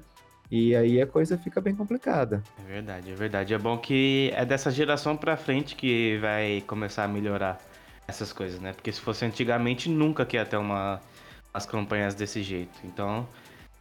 E 0.51 0.77
aí 0.77 1.01
a 1.01 1.07
coisa 1.07 1.37
fica 1.37 1.61
bem 1.61 1.75
complicada. 1.75 2.43
É 2.65 2.73
verdade, 2.73 3.11
é 3.11 3.15
verdade. 3.15 3.55
É 3.55 3.59
bom 3.59 3.79
que 3.79 4.31
é 4.35 4.45
dessa 4.45 4.71
geração 4.71 5.17
para 5.17 5.37
frente 5.37 5.75
que 5.75 6.19
vai 6.19 6.63
começar 6.67 7.05
a 7.05 7.09
melhorar 7.09 7.61
essas 8.07 8.33
coisas, 8.33 8.61
né? 8.61 8.73
Porque 8.73 8.93
se 8.93 9.01
fosse 9.01 9.25
antigamente, 9.25 9.89
nunca 9.89 10.25
que 10.25 10.37
ia 10.37 10.45
ter 10.45 10.57
uma, 10.57 11.01
as 11.53 11.67
campanhas 11.67 12.15
desse 12.15 12.43
jeito. 12.43 12.79
Então, 12.85 13.27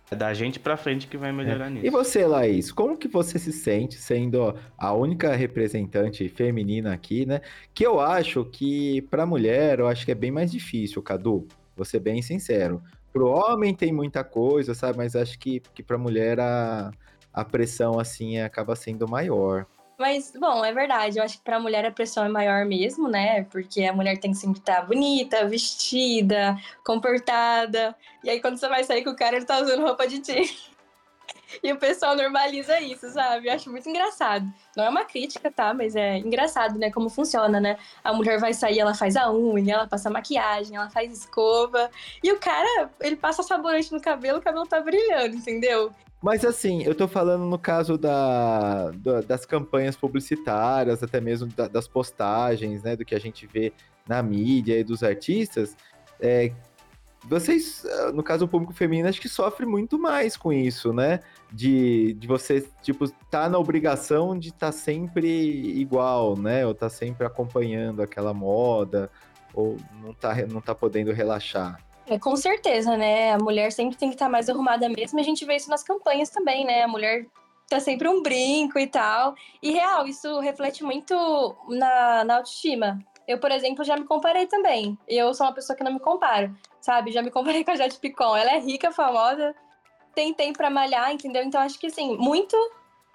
é 0.09 0.15
da 0.15 0.33
gente 0.33 0.59
para 0.59 0.77
frente 0.77 1.07
que 1.07 1.17
vai 1.17 1.31
melhorar 1.31 1.67
é. 1.67 1.69
nisso. 1.69 1.85
E 1.85 1.89
você, 1.89 2.25
Laís, 2.25 2.71
como 2.71 2.97
que 2.97 3.07
você 3.07 3.39
se 3.39 3.51
sente 3.51 3.95
sendo 3.95 4.55
a 4.77 4.93
única 4.93 5.35
representante 5.35 6.29
feminina 6.29 6.93
aqui, 6.93 7.25
né? 7.25 7.41
Que 7.73 7.85
eu 7.85 7.99
acho 7.99 8.45
que 8.45 9.01
para 9.03 9.25
mulher, 9.25 9.79
eu 9.79 9.87
acho 9.87 10.05
que 10.05 10.11
é 10.11 10.15
bem 10.15 10.31
mais 10.31 10.51
difícil, 10.51 11.01
Cadu. 11.01 11.47
Vou 11.75 11.85
ser 11.85 11.99
bem 11.99 12.21
sincero. 12.21 12.81
Pro 13.11 13.27
homem 13.27 13.73
tem 13.73 13.91
muita 13.91 14.23
coisa, 14.23 14.73
sabe? 14.73 14.97
Mas 14.97 15.15
acho 15.15 15.39
que, 15.39 15.61
que 15.73 15.81
pra 15.81 15.97
mulher 15.97 16.39
a, 16.39 16.91
a 17.33 17.43
pressão, 17.43 17.99
assim, 17.99 18.39
acaba 18.39 18.75
sendo 18.75 19.07
maior. 19.07 19.65
Mas, 19.97 20.33
bom, 20.37 20.63
é 20.63 20.73
verdade. 20.73 21.17
Eu 21.17 21.23
acho 21.23 21.37
que 21.37 21.43
pra 21.43 21.59
mulher 21.59 21.85
a 21.85 21.91
pressão 21.91 22.25
é 22.25 22.29
maior 22.29 22.65
mesmo, 22.65 23.07
né? 23.07 23.43
Porque 23.45 23.83
a 23.83 23.93
mulher 23.93 24.17
tem 24.19 24.31
que 24.31 24.37
sempre 24.37 24.59
estar 24.59 24.85
bonita, 24.85 25.47
vestida, 25.47 26.57
comportada. 26.83 27.95
E 28.23 28.29
aí, 28.29 28.41
quando 28.41 28.57
você 28.57 28.67
vai 28.67 28.83
sair 28.83 29.03
com 29.03 29.11
o 29.11 29.15
cara, 29.15 29.37
ele 29.37 29.45
tá 29.45 29.59
usando 29.59 29.83
roupa 29.83 30.07
de 30.07 30.19
ti. 30.19 30.73
E 31.63 31.71
o 31.71 31.77
pessoal 31.77 32.15
normaliza 32.15 32.79
isso, 32.81 33.09
sabe? 33.09 33.47
Eu 33.47 33.53
acho 33.53 33.69
muito 33.69 33.87
engraçado. 33.87 34.45
Não 34.75 34.83
é 34.83 34.89
uma 34.89 35.05
crítica, 35.05 35.51
tá? 35.51 35.73
Mas 35.73 35.95
é 35.95 36.17
engraçado, 36.17 36.77
né? 36.77 36.91
Como 36.91 37.09
funciona, 37.09 37.59
né? 37.59 37.77
A 38.03 38.13
mulher 38.13 38.39
vai 38.39 38.53
sair, 38.53 38.79
ela 38.79 38.93
faz 38.93 39.15
a 39.15 39.31
unha, 39.31 39.75
ela 39.75 39.87
passa 39.87 40.09
maquiagem, 40.09 40.75
ela 40.75 40.89
faz 40.89 41.11
escova. 41.11 41.89
E 42.23 42.31
o 42.31 42.39
cara, 42.39 42.89
ele 42.99 43.15
passa 43.15 43.43
sabonete 43.43 43.91
no 43.91 44.01
cabelo, 44.01 44.39
o 44.39 44.41
cabelo 44.41 44.67
tá 44.67 44.79
brilhando, 44.81 45.35
entendeu? 45.35 45.93
Mas 46.21 46.43
assim, 46.43 46.83
eu 46.83 46.95
tô 46.95 47.07
falando 47.07 47.45
no 47.45 47.59
caso 47.59 47.97
da, 47.97 48.91
da 48.91 49.21
das 49.21 49.45
campanhas 49.45 49.95
publicitárias, 49.95 51.03
até 51.03 51.21
mesmo 51.21 51.47
da, 51.47 51.67
das 51.67 51.87
postagens, 51.87 52.81
né? 52.83 52.95
Do 52.95 53.05
que 53.05 53.13
a 53.13 53.19
gente 53.19 53.45
vê 53.45 53.71
na 54.07 54.23
mídia 54.23 54.79
e 54.79 54.83
dos 54.83 55.03
artistas. 55.03 55.75
É, 56.19 56.51
vocês, 57.27 57.85
ah, 57.85 58.11
no 58.11 58.21
caso 58.23 58.45
o 58.45 58.47
público 58.47 58.73
feminino, 58.73 59.09
acho 59.09 59.19
que 59.19 59.29
sofre 59.29 59.65
muito 59.65 59.97
mais 59.97 60.37
com 60.37 60.53
isso, 60.53 60.93
né? 60.93 61.19
De, 61.51 62.13
de 62.13 62.27
você, 62.27 62.67
tipo, 62.81 63.09
tá 63.29 63.49
na 63.49 63.57
obrigação 63.57 64.37
de 64.37 64.49
estar 64.49 64.67
tá 64.67 64.71
sempre 64.71 65.27
igual, 65.79 66.37
né? 66.37 66.65
Ou 66.65 66.73
tá 66.73 66.89
sempre 66.89 67.25
acompanhando 67.25 68.01
aquela 68.01 68.33
moda, 68.33 69.09
ou 69.53 69.77
não 70.01 70.13
tá, 70.13 70.35
não 70.47 70.61
tá 70.61 70.75
podendo 70.75 71.11
relaxar. 71.11 71.79
É, 72.07 72.19
com 72.19 72.35
certeza, 72.35 72.95
né? 72.95 73.33
A 73.33 73.37
mulher 73.37 73.71
sempre 73.71 73.97
tem 73.97 74.09
que 74.09 74.15
estar 74.15 74.25
tá 74.25 74.31
mais 74.31 74.49
arrumada 74.49 74.87
mesmo, 74.87 75.19
a 75.19 75.23
gente 75.23 75.43
vê 75.43 75.55
isso 75.55 75.69
nas 75.69 75.83
campanhas 75.83 76.29
também, 76.29 76.63
né? 76.63 76.83
A 76.83 76.87
mulher 76.87 77.25
tá 77.67 77.79
sempre 77.79 78.07
um 78.07 78.21
brinco 78.21 78.77
e 78.77 78.87
tal. 78.87 79.35
E 79.61 79.71
real, 79.71 80.07
isso 80.07 80.39
reflete 80.39 80.83
muito 80.83 81.15
na, 81.67 82.23
na 82.23 82.37
autoestima. 82.37 82.99
Eu, 83.27 83.39
por 83.39 83.51
exemplo, 83.51 83.83
já 83.83 83.97
me 83.97 84.05
comparei 84.05 84.45
também. 84.45 84.97
Eu 85.07 85.33
sou 85.33 85.47
uma 85.47 85.53
pessoa 85.53 85.75
que 85.75 85.83
não 85.83 85.93
me 85.93 85.99
comparo, 85.99 86.55
sabe? 86.79 87.11
Já 87.11 87.21
me 87.23 87.31
comparei 87.31 87.63
com 87.65 87.71
a 87.71 87.75
Jade 87.75 87.97
Picon. 87.97 88.35
Ela 88.35 88.55
é 88.55 88.59
rica, 88.59 88.91
famosa, 88.91 89.55
tem 90.13 90.33
tempo 90.33 90.57
pra 90.57 90.69
malhar, 90.69 91.11
entendeu? 91.11 91.43
Então, 91.43 91.59
acho 91.61 91.79
que, 91.79 91.87
assim, 91.87 92.15
muito 92.17 92.55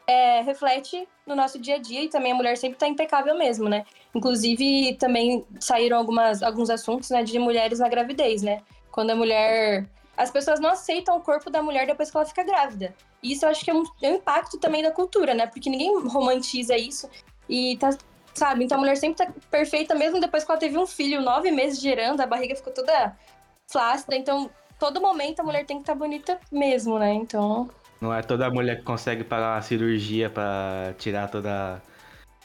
é, 0.07 0.41
reflete 0.41 1.09
no 1.25 1.37
nosso 1.37 1.61
dia 1.61 1.77
a 1.77 1.79
dia 1.79 2.03
e 2.03 2.09
também 2.09 2.33
a 2.33 2.35
mulher 2.35 2.57
sempre 2.57 2.79
tá 2.79 2.89
impecável 2.89 3.39
mesmo, 3.39 3.69
né? 3.69 3.85
Inclusive, 4.13 4.97
também 4.99 5.47
saíram 5.61 5.97
algumas, 5.97 6.43
alguns 6.43 6.69
assuntos, 6.71 7.11
né, 7.11 7.23
de 7.23 7.39
mulheres 7.39 7.79
na 7.79 7.89
gravidez, 7.89 8.43
né? 8.43 8.61
Quando 9.01 9.13
a 9.13 9.17
mulher... 9.17 9.89
As 10.15 10.31
pessoas 10.31 10.61
não 10.61 10.69
aceitam 10.69 11.17
o 11.17 11.23
corpo 11.23 11.49
da 11.49 11.63
mulher 11.63 11.87
depois 11.87 12.11
que 12.11 12.17
ela 12.19 12.27
fica 12.27 12.45
grávida. 12.45 12.95
E 13.23 13.33
isso 13.33 13.47
eu 13.47 13.49
acho 13.49 13.65
que 13.65 13.71
é 13.71 13.75
um, 13.75 13.83
é 14.03 14.11
um 14.11 14.17
impacto 14.17 14.59
também 14.59 14.83
da 14.83 14.91
cultura, 14.91 15.33
né? 15.33 15.47
Porque 15.47 15.71
ninguém 15.71 16.07
romantiza 16.07 16.77
isso. 16.77 17.09
E 17.49 17.79
tá 17.79 17.97
sabe? 18.35 18.65
Então 18.65 18.77
a 18.77 18.81
mulher 18.81 18.97
sempre 18.97 19.25
tá 19.25 19.33
perfeita, 19.51 19.95
mesmo 19.95 20.21
depois 20.21 20.45
que 20.45 20.51
ela 20.51 20.61
teve 20.61 20.77
um 20.77 20.87
filho, 20.87 21.23
nove 21.23 21.51
meses 21.51 21.81
gerando, 21.81 22.21
a 22.21 22.27
barriga 22.27 22.55
ficou 22.55 22.75
toda 22.75 23.17
flácida. 23.67 24.15
Então, 24.15 24.51
todo 24.79 25.01
momento 25.01 25.41
a 25.41 25.43
mulher 25.43 25.65
tem 25.65 25.79
que 25.79 25.85
estar 25.85 25.95
tá 25.95 25.99
bonita 25.99 26.39
mesmo, 26.53 26.99
né? 26.99 27.15
Então. 27.15 27.71
Não 28.01 28.13
é 28.13 28.21
toda 28.21 28.51
mulher 28.51 28.81
que 28.81 28.83
consegue 28.83 29.25
pagar 29.25 29.55
uma 29.55 29.63
cirurgia 29.63 30.29
para 30.29 30.95
tirar 30.99 31.29
toda. 31.29 31.81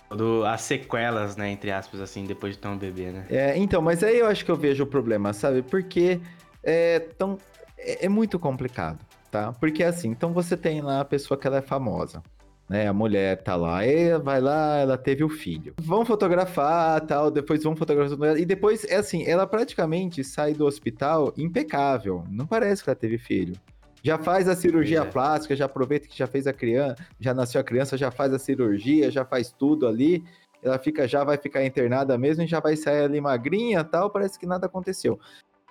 Todas 0.07 0.45
as 0.45 0.62
sequelas, 0.62 1.35
né, 1.35 1.50
entre 1.50 1.71
aspas, 1.71 2.00
assim, 2.00 2.25
depois 2.25 2.53
de 2.53 2.62
ter 2.62 2.67
um 2.67 2.77
bebê, 2.77 3.12
né? 3.12 3.25
É, 3.29 3.57
então, 3.57 3.81
mas 3.81 4.03
aí 4.03 4.19
eu 4.19 4.27
acho 4.27 4.45
que 4.45 4.51
eu 4.51 4.55
vejo 4.55 4.83
o 4.83 4.88
problema, 4.88 5.33
sabe? 5.33 5.63
Porque 5.63 6.21
é, 6.65 7.00
tão, 7.00 7.38
é, 7.77 8.05
é 8.05 8.10
muito 8.10 8.38
complicado, 8.39 9.00
tá? 9.31 9.53
Porque 9.53 9.84
assim, 9.84 10.10
então 10.10 10.34
você 10.34 10.57
tem 10.57 10.81
lá 10.81 11.01
a 11.01 11.05
pessoa 11.05 11.38
que 11.38 11.48
ela 11.48 11.57
é 11.57 11.62
famosa 11.62 12.22
né? 12.69 12.88
A 12.88 12.93
mulher 12.93 13.41
tá 13.43 13.55
lá, 13.55 13.86
e 13.86 14.17
vai 14.19 14.41
lá, 14.41 14.77
ela 14.77 14.98
teve 14.98 15.24
o 15.24 15.29
filho. 15.29 15.74
Vão 15.79 16.05
fotografar, 16.05 17.00
tal, 17.01 17.29
depois 17.29 17.63
vão 17.63 17.75
fotografar 17.75 18.38
e 18.38 18.45
depois 18.45 18.84
é 18.86 18.95
assim, 18.95 19.24
ela 19.25 19.48
praticamente 19.48 20.24
sai 20.24 20.53
do 20.53 20.65
hospital 20.65 21.34
impecável. 21.38 22.24
Não 22.29 22.45
parece 22.45 22.84
que 22.84 22.89
ela 22.89 22.95
teve 22.95 23.17
filho. 23.17 23.55
Já 24.03 24.19
faz 24.19 24.48
a 24.48 24.55
cirurgia 24.55 25.00
é. 25.00 25.05
plástica, 25.05 25.55
já 25.55 25.65
aproveita 25.65 26.07
que 26.07 26.17
já 26.17 26.27
fez 26.27 26.45
a 26.45 26.53
criança, 26.53 26.95
já 27.19 27.34
nasceu 27.34 27.60
a 27.60 27.63
criança, 27.63 27.98
já 27.98 28.12
faz 28.12 28.34
a 28.34 28.39
cirurgia, 28.39 29.10
já 29.10 29.25
faz 29.25 29.51
tudo 29.51 29.88
ali. 29.88 30.24
Ela 30.62 30.79
fica 30.79 31.07
já 31.07 31.24
vai 31.24 31.38
ficar 31.38 31.63
internada 31.63 32.17
mesmo 32.17 32.43
e 32.43 32.48
já 32.48 32.60
vai 32.60 32.75
sair 32.75 33.03
ali 33.03 33.22
magrinha, 33.22 33.84
tal, 33.84 34.10
parece 34.10 34.39
que 34.39 34.45
nada 34.45 34.65
aconteceu. 34.65 35.19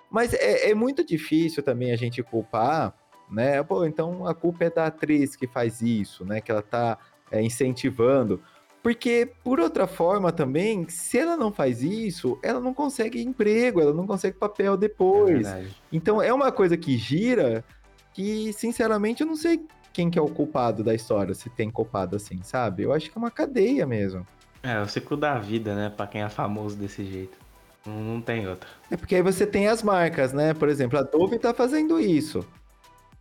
Mas 0.09 0.33
é, 0.33 0.69
é 0.69 0.75
muito 0.75 1.05
difícil 1.05 1.63
também 1.63 1.91
a 1.91 1.95
gente 1.95 2.21
culpar 2.23 2.93
né? 3.29 3.61
Pô, 3.63 3.85
então 3.85 4.25
a 4.27 4.33
culpa 4.33 4.65
é 4.65 4.69
da 4.69 4.87
atriz 4.87 5.35
que 5.35 5.47
faz 5.47 5.81
isso, 5.81 6.25
né? 6.25 6.41
Que 6.41 6.51
ela 6.51 6.61
tá 6.61 6.97
é, 7.31 7.41
incentivando. 7.41 8.41
Porque, 8.83 9.31
por 9.43 9.59
outra 9.59 9.87
forma 9.87 10.31
também, 10.31 10.87
se 10.87 11.17
ela 11.17 11.35
não 11.35 11.51
faz 11.51 11.81
isso, 11.81 12.37
ela 12.43 12.59
não 12.59 12.73
consegue 12.73 13.21
emprego, 13.21 13.81
ela 13.81 13.93
não 13.93 14.05
consegue 14.05 14.37
papel 14.37 14.77
depois. 14.77 15.47
É 15.47 15.65
então 15.91 16.21
é 16.21 16.31
uma 16.31 16.51
coisa 16.51 16.77
que 16.77 16.95
gira 16.95 17.63
que, 18.13 18.53
sinceramente, 18.53 19.21
eu 19.21 19.27
não 19.27 19.35
sei 19.35 19.65
quem 19.91 20.09
que 20.09 20.19
é 20.19 20.21
o 20.21 20.27
culpado 20.27 20.83
da 20.83 20.93
história, 20.93 21.33
se 21.33 21.49
tem 21.49 21.71
culpado 21.71 22.15
assim, 22.15 22.43
sabe? 22.43 22.83
Eu 22.83 22.93
acho 22.93 23.09
que 23.09 23.17
é 23.17 23.19
uma 23.19 23.31
cadeia 23.31 23.87
mesmo. 23.87 24.25
É, 24.61 24.79
o 24.79 24.87
ciclo 24.87 25.17
da 25.17 25.39
vida, 25.39 25.73
né? 25.73 25.89
Pra 25.89 26.05
quem 26.05 26.21
é 26.21 26.29
famoso 26.29 26.75
desse 26.75 27.03
jeito. 27.05 27.37
Não, 27.85 27.93
não 27.93 28.21
tem 28.21 28.47
outra. 28.47 28.69
É 28.89 28.97
porque 28.97 29.15
aí 29.15 29.21
você 29.21 29.45
tem 29.45 29.67
as 29.67 29.83
marcas, 29.83 30.33
né? 30.33 30.53
Por 30.53 30.69
exemplo, 30.69 30.97
a 30.97 31.03
Dove 31.03 31.37
tá 31.37 31.53
fazendo 31.53 31.99
isso. 31.99 32.45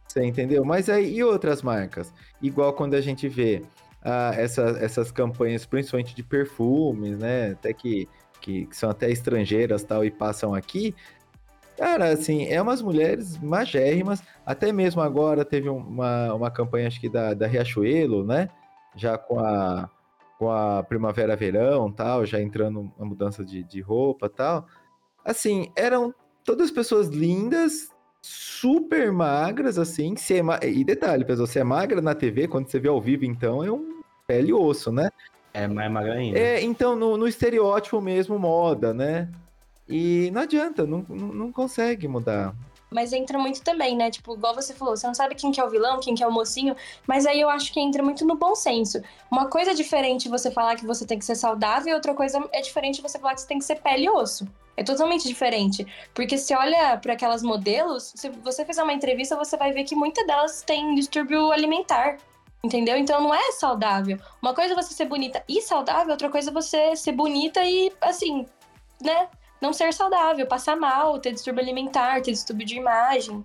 Você 0.09 0.25
entendeu? 0.25 0.65
Mas 0.65 0.89
aí 0.89 1.17
e 1.17 1.25
outras 1.25 1.63
marcas? 1.63 2.13
Igual 2.41 2.73
quando 2.73 2.95
a 2.95 3.01
gente 3.01 3.29
vê 3.29 3.63
ah, 4.03 4.33
essa, 4.37 4.63
essas 4.81 5.11
campanhas, 5.11 5.67
principalmente 5.67 6.15
de 6.15 6.23
perfumes, 6.23 7.19
né? 7.19 7.53
Até 7.53 7.73
que, 7.73 8.09
que, 8.41 8.67
que, 8.67 8.77
são 8.77 8.91
até 8.91 9.11
estrangeiras 9.11 9.83
tal 9.83 10.05
e 10.05 10.11
passam 10.11 10.55
aqui. 10.55 10.95
Cara, 11.77 12.11
assim, 12.13 12.47
é 12.47 12.63
umas 12.63 12.81
mulheres 12.81 13.37
magérrimas. 13.39 14.23
Até 14.47 14.73
mesmo 14.73 15.03
agora 15.03 15.45
teve 15.45 15.69
uma, 15.69 16.33
uma 16.33 16.51
campanha, 16.51 16.87
acho 16.87 17.01
que 17.01 17.09
da, 17.09 17.35
da 17.35 17.47
Riachuelo, 17.47 18.25
né? 18.25 18.49
Já 18.95 19.19
com 19.19 19.41
a, 19.41 19.91
com 20.45 20.51
a 20.51 20.83
primavera-verão 20.83 21.91
tal, 21.91 22.27
já 22.27 22.39
entrando 22.39 22.93
uma 22.99 23.07
mudança 23.07 23.43
de, 23.43 23.65
de 23.65 23.81
roupa 23.81 24.29
tal. 24.29 24.67
Assim, 25.25 25.73
eram 25.75 26.15
todas 26.45 26.71
pessoas 26.71 27.09
lindas, 27.09 27.89
super 28.21 29.11
magras, 29.11 29.79
assim. 29.79 30.15
Se 30.17 30.37
é 30.37 30.43
ma... 30.43 30.61
E 30.63 30.85
detalhe, 30.85 31.25
pessoal, 31.25 31.47
se 31.47 31.59
é 31.59 31.65
magra 31.65 32.03
na 32.03 32.15
TV, 32.15 32.47
quando 32.47 32.69
você 32.69 32.79
vê 32.79 32.89
ao 32.89 33.01
vivo, 33.01 33.25
então, 33.25 33.65
é 33.65 33.73
um 33.73 34.03
pele 34.27 34.51
e 34.51 34.53
osso, 34.53 34.93
né? 34.93 35.09
É 35.55 35.67
mais 35.67 35.91
magra 35.91 36.13
ainda. 36.13 36.39
É, 36.39 36.63
então, 36.63 36.95
no, 36.95 37.17
no 37.17 37.27
estereótipo 37.27 37.99
mesmo, 38.03 38.39
moda, 38.39 38.93
né? 38.93 39.31
E 39.89 40.31
não 40.31 40.43
adianta, 40.43 40.87
não, 40.87 41.07
não 41.09 41.51
consegue 41.51 42.07
mudar. 42.07 42.55
Mas 42.91 43.13
entra 43.13 43.39
muito 43.39 43.63
também, 43.63 43.97
né? 43.97 44.11
Tipo, 44.11 44.35
igual 44.35 44.55
você 44.55 44.73
falou, 44.73 44.97
você 44.97 45.07
não 45.07 45.15
sabe 45.15 45.35
quem 45.35 45.51
que 45.51 45.61
é 45.61 45.65
o 45.65 45.71
vilão, 45.71 46.01
quem 46.01 46.15
que 46.15 46.23
é 46.23 46.27
o 46.27 46.33
mocinho, 46.33 46.77
mas 47.07 47.27
aí 47.27 47.41
eu 47.41 47.49
acho 47.49 47.73
que 47.73 47.81
entra 47.81 48.03
muito 48.03 48.25
no 48.25 48.37
bom 48.37 48.55
senso. 48.55 49.03
Uma 49.31 49.47
coisa 49.47 49.73
é 49.73 49.75
diferente 49.75 50.29
você 50.29 50.51
falar 50.51 50.77
que 50.77 50.87
você 50.87 51.05
tem 51.05 51.19
que 51.19 51.25
ser 51.25 51.35
saudável, 51.35 51.91
e 51.91 51.95
outra 51.95 52.15
coisa 52.15 52.43
é 52.53 52.61
diferente 52.61 53.03
você 53.03 53.19
falar 53.19 53.35
que 53.35 53.41
você 53.41 53.49
tem 53.49 53.59
que 53.59 53.65
ser 53.65 53.81
pele 53.81 54.05
e 54.05 54.11
osso. 54.11 54.47
É 54.77 54.83
totalmente 54.83 55.27
diferente. 55.27 55.87
Porque 56.13 56.37
se 56.37 56.55
olha 56.55 56.97
para 56.99 57.13
aquelas 57.13 57.43
modelos, 57.43 58.13
se 58.15 58.29
você 58.29 58.65
fizer 58.65 58.83
uma 58.83 58.93
entrevista, 58.93 59.37
você 59.37 59.57
vai 59.57 59.73
ver 59.73 59.85
que 59.85 59.95
muitas 59.95 60.27
delas 60.27 60.63
têm 60.63 60.95
distúrbio 60.95 61.53
alimentar. 61.53 62.19
Entendeu? 62.63 62.97
Então 62.97 63.21
não 63.21 63.35
é 63.35 63.53
saudável. 63.53 64.19
Uma 64.41 64.55
coisa 64.55 64.73
é 64.73 64.77
você 64.77 64.95
ser 64.95 65.05
bonita 65.05 65.45
e 65.47 65.61
saudável, 65.61 66.13
outra 66.13 66.31
coisa 66.31 66.51
é 66.51 66.53
você 66.53 66.97
ser 66.97 67.13
bonita 67.13 67.63
e, 67.63 67.93
assim, 68.01 68.47
né? 69.03 69.29
Não 69.65 69.73
ser 69.73 69.93
saudável, 69.95 70.47
passar 70.47 70.77
mal, 70.77 71.19
ter 71.19 71.33
distúrbio 71.33 71.63
alimentar, 71.63 72.21
ter 72.21 72.33
distúrbio 72.33 72.67
de 72.67 72.77
imagem. 72.77 73.45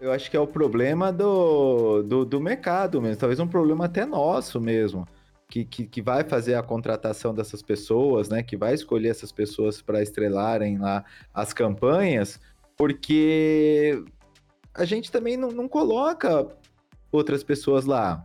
Eu 0.00 0.10
acho 0.10 0.30
que 0.30 0.36
é 0.36 0.40
o 0.40 0.46
problema 0.46 1.12
do, 1.12 2.02
do, 2.02 2.24
do 2.24 2.40
mercado 2.40 3.00
mesmo, 3.00 3.18
talvez 3.18 3.38
um 3.38 3.46
problema 3.46 3.84
até 3.84 4.04
nosso 4.06 4.60
mesmo. 4.60 5.06
Que, 5.48 5.66
que, 5.66 5.86
que, 5.86 6.00
vai 6.00 6.24
fazer 6.24 6.54
a 6.54 6.62
contratação 6.62 7.34
dessas 7.34 7.60
pessoas, 7.60 8.30
né? 8.30 8.42
Que 8.42 8.56
vai 8.56 8.72
escolher 8.72 9.10
essas 9.10 9.30
pessoas 9.30 9.82
para 9.82 10.02
estrelarem 10.02 10.78
lá 10.78 11.04
as 11.34 11.52
campanhas, 11.52 12.40
porque 12.74 14.02
a 14.72 14.86
gente 14.86 15.12
também 15.12 15.36
não, 15.36 15.50
não 15.50 15.68
coloca 15.68 16.48
outras 17.12 17.44
pessoas 17.44 17.84
lá. 17.84 18.24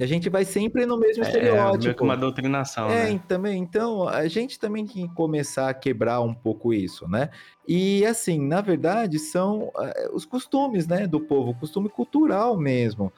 A 0.00 0.06
gente 0.06 0.28
vai 0.28 0.44
sempre 0.44 0.84
no 0.86 0.98
mesmo 0.98 1.22
é, 1.22 1.26
estereótipo. 1.26 1.76
É 1.76 1.78
meio 1.78 1.94
que 1.94 2.02
uma 2.02 2.16
doutrinação, 2.16 2.90
é, 2.90 3.12
né? 3.12 3.20
também. 3.28 3.62
Então, 3.62 4.08
a 4.08 4.26
gente 4.26 4.58
também 4.58 4.84
tem 4.84 5.06
que 5.06 5.14
começar 5.14 5.68
a 5.68 5.74
quebrar 5.74 6.20
um 6.20 6.34
pouco 6.34 6.74
isso, 6.74 7.08
né? 7.08 7.30
E, 7.66 8.04
assim, 8.04 8.44
na 8.44 8.60
verdade, 8.60 9.20
são 9.20 9.68
uh, 9.68 10.12
os 10.12 10.24
costumes, 10.24 10.88
né, 10.88 11.06
do 11.06 11.20
povo, 11.20 11.54
costume 11.54 11.88
cultural 11.88 12.58
mesmo. 12.58 13.12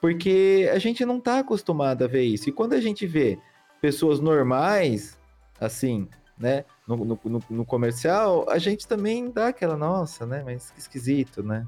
Porque 0.00 0.70
a 0.72 0.78
gente 0.78 1.04
não 1.04 1.18
está 1.18 1.40
acostumado 1.40 2.02
a 2.02 2.08
ver 2.08 2.22
isso. 2.22 2.48
E 2.48 2.52
quando 2.52 2.72
a 2.72 2.80
gente 2.80 3.06
vê 3.06 3.38
pessoas 3.80 4.18
normais, 4.18 5.18
assim, 5.60 6.08
né, 6.38 6.64
no, 6.88 6.96
no, 6.96 7.20
no 7.50 7.64
comercial, 7.64 8.46
a 8.48 8.58
gente 8.58 8.88
também 8.88 9.30
dá 9.30 9.48
aquela, 9.48 9.76
nossa, 9.76 10.24
né, 10.24 10.42
mas 10.44 10.70
que 10.70 10.80
esquisito, 10.80 11.42
né? 11.42 11.66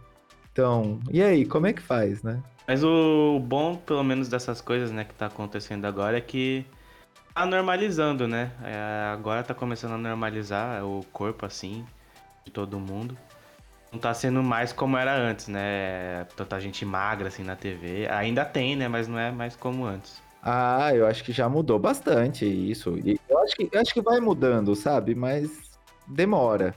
Então, 0.50 1.00
e 1.10 1.22
aí, 1.22 1.44
como 1.44 1.66
é 1.66 1.72
que 1.72 1.82
faz, 1.82 2.22
né? 2.22 2.42
Mas 2.66 2.82
o 2.82 3.38
bom, 3.40 3.76
pelo 3.76 4.02
menos, 4.02 4.28
dessas 4.28 4.60
coisas, 4.60 4.90
né, 4.90 5.04
que 5.04 5.14
tá 5.14 5.26
acontecendo 5.26 5.84
agora 5.84 6.16
é 6.16 6.20
que 6.20 6.64
tá 7.34 7.44
normalizando, 7.44 8.26
né? 8.26 8.52
É, 8.62 9.12
agora 9.12 9.42
tá 9.42 9.52
começando 9.52 9.92
a 9.92 9.98
normalizar 9.98 10.84
o 10.84 11.04
corpo, 11.12 11.44
assim, 11.44 11.84
de 12.44 12.50
todo 12.50 12.78
mundo. 12.78 13.16
Não 13.92 13.98
tá 13.98 14.14
sendo 14.14 14.42
mais 14.42 14.72
como 14.72 14.96
era 14.96 15.14
antes, 15.14 15.46
né? 15.48 16.24
Tanta 16.36 16.58
gente 16.58 16.84
magra, 16.84 17.28
assim, 17.28 17.44
na 17.44 17.54
TV. 17.54 18.08
Ainda 18.08 18.44
tem, 18.44 18.74
né? 18.74 18.88
Mas 18.88 19.06
não 19.06 19.18
é 19.18 19.30
mais 19.30 19.54
como 19.54 19.84
antes. 19.84 20.22
Ah, 20.42 20.94
eu 20.94 21.06
acho 21.06 21.22
que 21.22 21.32
já 21.32 21.48
mudou 21.48 21.78
bastante 21.78 22.44
isso. 22.44 22.98
E 23.04 23.18
eu 23.28 23.38
acho 23.38 23.54
que, 23.56 23.68
eu 23.70 23.80
acho 23.80 23.94
que 23.94 24.00
vai 24.00 24.20
mudando, 24.20 24.74
sabe? 24.74 25.14
Mas 25.14 25.78
demora. 26.06 26.74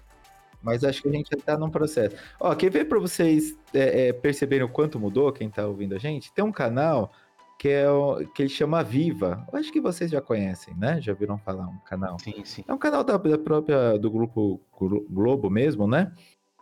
Mas 0.68 0.84
acho 0.84 1.02
que 1.02 1.08
a 1.08 1.12
gente 1.14 1.30
já 1.32 1.38
tá 1.38 1.58
num 1.58 1.70
processo. 1.70 2.18
Ó, 2.42 2.54
quer 2.54 2.70
ver 2.70 2.90
para 2.90 3.00
vocês 3.00 3.58
é, 3.74 4.10
é, 4.10 4.14
perceberem 4.14 4.66
o 4.66 4.70
quanto 4.70 5.00
mudou, 5.00 5.32
quem 5.32 5.50
tá 5.50 5.66
ouvindo 5.66 5.96
a 5.96 5.98
gente? 5.98 6.34
Tem 6.34 6.44
um 6.44 6.52
canal 6.52 7.10
que 7.58 7.70
é 7.70 7.90
o, 7.90 8.18
que 8.36 8.42
ele 8.42 8.50
chama 8.50 8.84
Viva. 8.84 9.48
Eu 9.50 9.58
acho 9.58 9.72
que 9.72 9.80
vocês 9.80 10.12
já 10.12 10.20
conhecem, 10.20 10.76
né? 10.76 11.00
Já 11.00 11.14
viram 11.14 11.38
falar 11.38 11.70
um 11.70 11.78
canal. 11.86 12.20
Sim, 12.20 12.44
sim. 12.44 12.66
É 12.68 12.74
um 12.74 12.78
canal 12.78 13.02
da, 13.02 13.16
da 13.16 13.38
própria 13.38 13.98
do 13.98 14.12
grupo 14.12 14.60
Globo 15.10 15.50
mesmo, 15.50 15.88
né? 15.88 16.12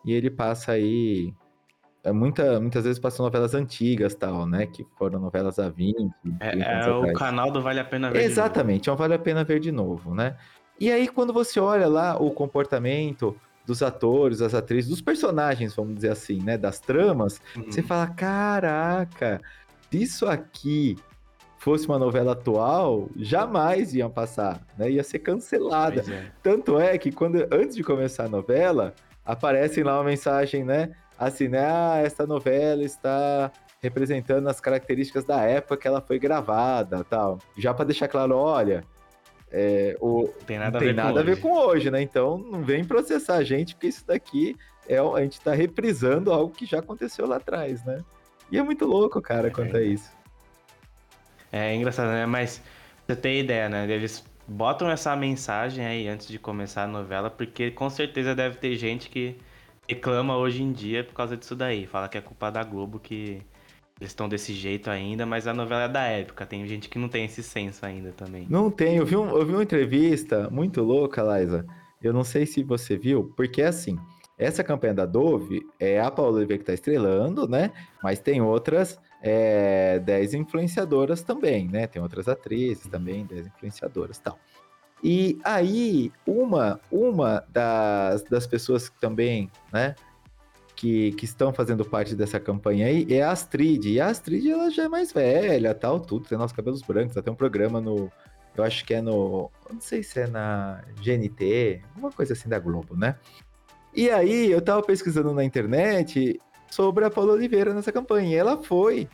E 0.05 0.13
ele 0.13 0.29
passa 0.29 0.73
aí 0.73 1.33
é 2.03 2.11
muita, 2.11 2.61
muitas 2.61 2.83
vezes 2.83 2.99
passa 2.99 3.23
novelas 3.23 3.55
antigas 3.55 4.13
tal, 4.13 4.45
né? 4.45 4.67
Que 4.67 4.85
foram 4.99 5.19
novelas 5.19 5.57
há 5.57 5.67
20. 5.67 6.11
É, 6.41 6.83
é 6.83 6.91
o 6.91 7.11
canal 7.13 7.49
do 7.49 7.59
Vale 7.59 7.79
a 7.79 7.85
Pena 7.85 8.11
Ver 8.11 8.21
Exatamente, 8.21 8.87
é 8.87 8.93
um 8.93 8.95
Vale 8.95 9.15
a 9.15 9.19
Pena 9.19 9.43
Ver 9.43 9.59
de 9.59 9.71
Novo, 9.71 10.13
né? 10.13 10.37
E 10.79 10.91
aí, 10.91 11.07
quando 11.07 11.33
você 11.33 11.59
olha 11.59 11.87
lá 11.87 12.21
o 12.21 12.29
comportamento, 12.29 13.35
dos 13.65 13.81
atores, 13.81 14.39
das 14.39 14.53
atrizes, 14.53 14.89
dos 14.89 15.01
personagens, 15.01 15.75
vamos 15.75 15.95
dizer 15.95 16.11
assim, 16.11 16.41
né? 16.41 16.57
Das 16.57 16.79
tramas, 16.79 17.41
uhum. 17.55 17.63
você 17.63 17.81
fala: 17.81 18.07
caraca, 18.07 19.41
isso 19.91 20.25
aqui 20.27 20.97
fosse 21.57 21.87
uma 21.87 21.97
novela 21.97 22.33
atual, 22.33 23.09
jamais 23.15 23.95
iam 23.95 24.09
passar, 24.09 24.61
né? 24.77 24.91
Ia 24.91 25.03
ser 25.03 25.19
cancelada. 25.19 26.03
É. 26.07 26.31
Tanto 26.43 26.79
é 26.79 26.97
que 26.97 27.11
quando 27.11 27.37
antes 27.51 27.75
de 27.75 27.83
começar 27.83 28.25
a 28.25 28.29
novela, 28.29 28.93
aparece 29.25 29.81
lá 29.81 29.97
uma 29.97 30.03
mensagem, 30.03 30.63
né? 30.63 30.91
Assim, 31.17 31.47
né? 31.47 31.65
Ah, 31.65 32.01
essa 32.03 32.27
novela 32.27 32.83
está 32.83 33.51
representando 33.81 34.47
as 34.47 34.59
características 34.59 35.23
da 35.23 35.41
época 35.41 35.77
que 35.77 35.87
ela 35.87 36.01
foi 36.01 36.19
gravada, 36.19 37.03
tal. 37.03 37.39
Já 37.57 37.73
para 37.73 37.85
deixar 37.85 38.07
claro, 38.07 38.35
olha, 38.35 38.83
é, 39.51 39.95
o, 40.01 40.27
tem 40.45 40.59
nada, 40.59 40.77
a, 40.77 40.81
ver 40.81 40.93
nada 40.93 41.19
a 41.19 41.23
ver 41.23 41.39
com 41.39 41.51
hoje, 41.51 41.89
né? 41.89 42.01
Então 42.01 42.37
não 42.37 42.63
vem 42.63 42.83
processar 42.83 43.35
a 43.35 43.43
gente, 43.43 43.75
porque 43.75 43.87
isso 43.87 44.05
daqui 44.05 44.55
é 44.87 44.97
a 44.97 45.21
gente 45.21 45.39
tá 45.41 45.53
reprisando 45.53 46.31
algo 46.31 46.53
que 46.53 46.65
já 46.65 46.79
aconteceu 46.79 47.27
lá 47.27 47.37
atrás, 47.37 47.83
né? 47.85 48.03
E 48.51 48.57
é 48.57 48.63
muito 48.63 48.85
louco, 48.85 49.21
cara, 49.21 49.47
é, 49.47 49.51
quanto 49.51 49.77
a 49.77 49.81
isso. 49.81 50.11
É 51.51 51.73
engraçado, 51.73 52.09
né? 52.09 52.25
Mas 52.25 52.61
você 53.05 53.15
tem 53.15 53.39
ideia, 53.39 53.69
né? 53.69 53.89
Eles 53.89 54.23
botam 54.47 54.89
essa 54.89 55.15
mensagem 55.15 55.85
aí 55.85 56.07
antes 56.07 56.27
de 56.27 56.37
começar 56.37 56.83
a 56.83 56.87
novela, 56.87 57.29
porque 57.29 57.71
com 57.71 57.89
certeza 57.89 58.35
deve 58.35 58.57
ter 58.57 58.75
gente 58.75 59.09
que 59.09 59.37
reclama 59.87 60.37
hoje 60.37 60.61
em 60.61 60.71
dia 60.71 61.03
por 61.03 61.13
causa 61.13 61.37
disso 61.37 61.55
daí. 61.55 61.87
Fala 61.87 62.09
que 62.09 62.17
é 62.17 62.21
culpa 62.21 62.51
da 62.51 62.63
Globo 62.63 62.99
que 62.99 63.41
eles 63.99 64.11
estão 64.11 64.27
desse 64.27 64.53
jeito 64.53 64.89
ainda, 64.89 65.25
mas 65.25 65.47
a 65.47 65.53
novela 65.53 65.83
é 65.83 65.87
da 65.87 66.03
época. 66.03 66.45
Tem 66.45 66.67
gente 66.67 66.89
que 66.89 66.99
não 66.99 67.07
tem 67.07 67.25
esse 67.25 67.41
senso 67.41 67.85
ainda 67.85 68.11
também. 68.11 68.45
Não 68.49 68.69
tem. 68.69 68.97
Eu 68.97 69.05
vi, 69.05 69.15
um, 69.15 69.29
eu 69.29 69.45
vi 69.45 69.53
uma 69.53 69.63
entrevista 69.63 70.49
muito 70.49 70.81
louca, 70.81 71.23
Liza. 71.23 71.65
Eu 72.01 72.11
não 72.11 72.23
sei 72.23 72.45
se 72.45 72.61
você 72.61 72.97
viu, 72.97 73.33
porque 73.37 73.61
assim, 73.61 73.97
essa 74.37 74.63
campanha 74.63 74.93
da 74.93 75.05
Dove 75.05 75.65
é 75.79 75.99
a 75.99 76.11
Paula 76.11 76.37
Oliveira 76.37 76.59
que 76.59 76.65
tá 76.65 76.73
estrelando, 76.73 77.47
né? 77.47 77.71
Mas 78.03 78.19
tem 78.19 78.41
outras 78.41 78.99
é, 79.21 79.99
10 79.99 80.33
influenciadoras 80.33 81.23
também, 81.23 81.69
né? 81.69 81.87
Tem 81.87 82.01
outras 82.01 82.27
atrizes 82.27 82.87
também, 82.87 83.25
10 83.25 83.47
influenciadoras 83.47 84.19
tal. 84.19 84.37
E 85.01 85.39
aí, 85.43 86.11
uma, 86.25 86.79
uma 86.91 87.45
das, 87.49 88.23
das 88.23 88.45
pessoas 88.45 88.89
que 88.89 88.99
também, 88.99 89.49
né, 89.71 89.95
que, 90.75 91.13
que 91.13 91.25
estão 91.25 91.53
fazendo 91.53 91.85
parte 91.85 92.15
dessa 92.15 92.39
campanha 92.39 92.87
aí 92.87 93.07
é 93.09 93.23
a 93.23 93.31
Astrid. 93.31 93.85
E 93.85 93.99
a 93.99 94.07
Astrid, 94.07 94.49
ela 94.49 94.69
já 94.69 94.83
é 94.83 94.87
mais 94.87 95.11
velha, 95.11 95.73
tal, 95.73 95.99
tudo, 95.99 96.27
tem 96.27 96.37
nossos 96.37 96.55
cabelos 96.55 96.81
brancos, 96.81 97.15
até 97.17 97.31
um 97.31 97.35
programa 97.35 97.79
no. 97.79 98.11
Eu 98.55 98.63
acho 98.63 98.85
que 98.85 98.93
é 98.93 99.01
no. 99.01 99.51
Não 99.71 99.81
sei 99.81 100.03
se 100.03 100.19
é 100.19 100.27
na 100.27 100.81
GNT, 101.01 101.81
uma 101.97 102.11
coisa 102.11 102.33
assim 102.33 102.49
da 102.49 102.59
Globo, 102.59 102.95
né? 102.95 103.15
E 103.93 104.09
aí, 104.09 104.51
eu 104.51 104.61
tava 104.61 104.81
pesquisando 104.83 105.33
na 105.33 105.43
internet 105.43 106.39
sobre 106.69 107.05
a 107.05 107.09
Paula 107.09 107.33
Oliveira 107.33 107.73
nessa 107.73 107.91
campanha. 107.91 108.29
E 108.29 108.35
ela 108.35 108.61
foi 108.61 109.07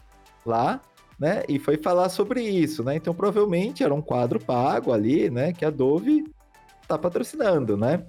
lá, 0.46 0.82
né? 1.20 1.44
E 1.48 1.60
foi 1.60 1.78
falar 1.78 2.10
sobre 2.10 2.42
isso, 2.42 2.84
né? 2.84 2.96
Então, 2.96 3.14
provavelmente 3.14 3.84
era 3.84 3.94
um 3.94 4.02
quadro 4.02 4.40
pago 4.40 4.92
ali, 4.92 5.30
né? 5.30 5.54
Que 5.54 5.66
a 5.66 5.70
Dove 5.70 6.26
tá 6.88 6.98
patrocinando, 6.98 7.78
né? 7.78 8.04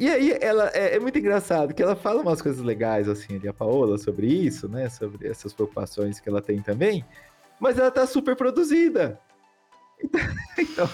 E 0.00 0.08
aí, 0.08 0.38
ela 0.40 0.70
é, 0.72 0.96
é, 0.96 0.98
muito 0.98 1.18
engraçado 1.18 1.74
que 1.74 1.82
ela 1.82 1.94
fala 1.94 2.22
umas 2.22 2.40
coisas 2.40 2.64
legais, 2.64 3.06
assim, 3.06 3.36
ali, 3.36 3.46
a 3.46 3.52
Paola, 3.52 3.98
sobre 3.98 4.26
isso, 4.28 4.66
né? 4.66 4.88
Sobre 4.88 5.28
essas 5.28 5.52
preocupações 5.52 6.18
que 6.18 6.26
ela 6.26 6.40
tem 6.40 6.62
também. 6.62 7.04
Mas 7.60 7.78
ela 7.78 7.90
tá 7.90 8.06
super 8.06 8.34
produzida. 8.34 9.20
Então, 10.58 10.88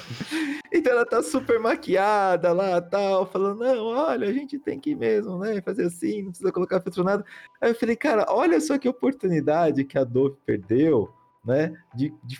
então 0.72 0.92
ela 0.92 1.06
tá 1.06 1.22
super 1.22 1.58
maquiada 1.58 2.52
lá, 2.52 2.80
tal, 2.80 3.26
falando, 3.26 3.60
não, 3.60 3.86
olha, 3.86 4.28
a 4.28 4.32
gente 4.32 4.58
tem 4.58 4.78
que 4.78 4.94
mesmo, 4.94 5.38
né? 5.38 5.60
Fazer 5.60 5.86
assim, 5.86 6.22
não 6.22 6.30
precisa 6.30 6.52
colocar 6.52 6.80
filtro 6.80 7.02
nada. 7.02 7.24
Aí 7.60 7.70
eu 7.70 7.74
falei, 7.74 7.96
cara, 7.96 8.26
olha 8.28 8.60
só 8.60 8.78
que 8.78 8.88
oportunidade 8.88 9.84
que 9.84 9.98
a 9.98 10.04
Dove 10.04 10.36
perdeu 10.44 11.12
né, 11.46 11.72
de, 11.94 12.12
de, 12.24 12.36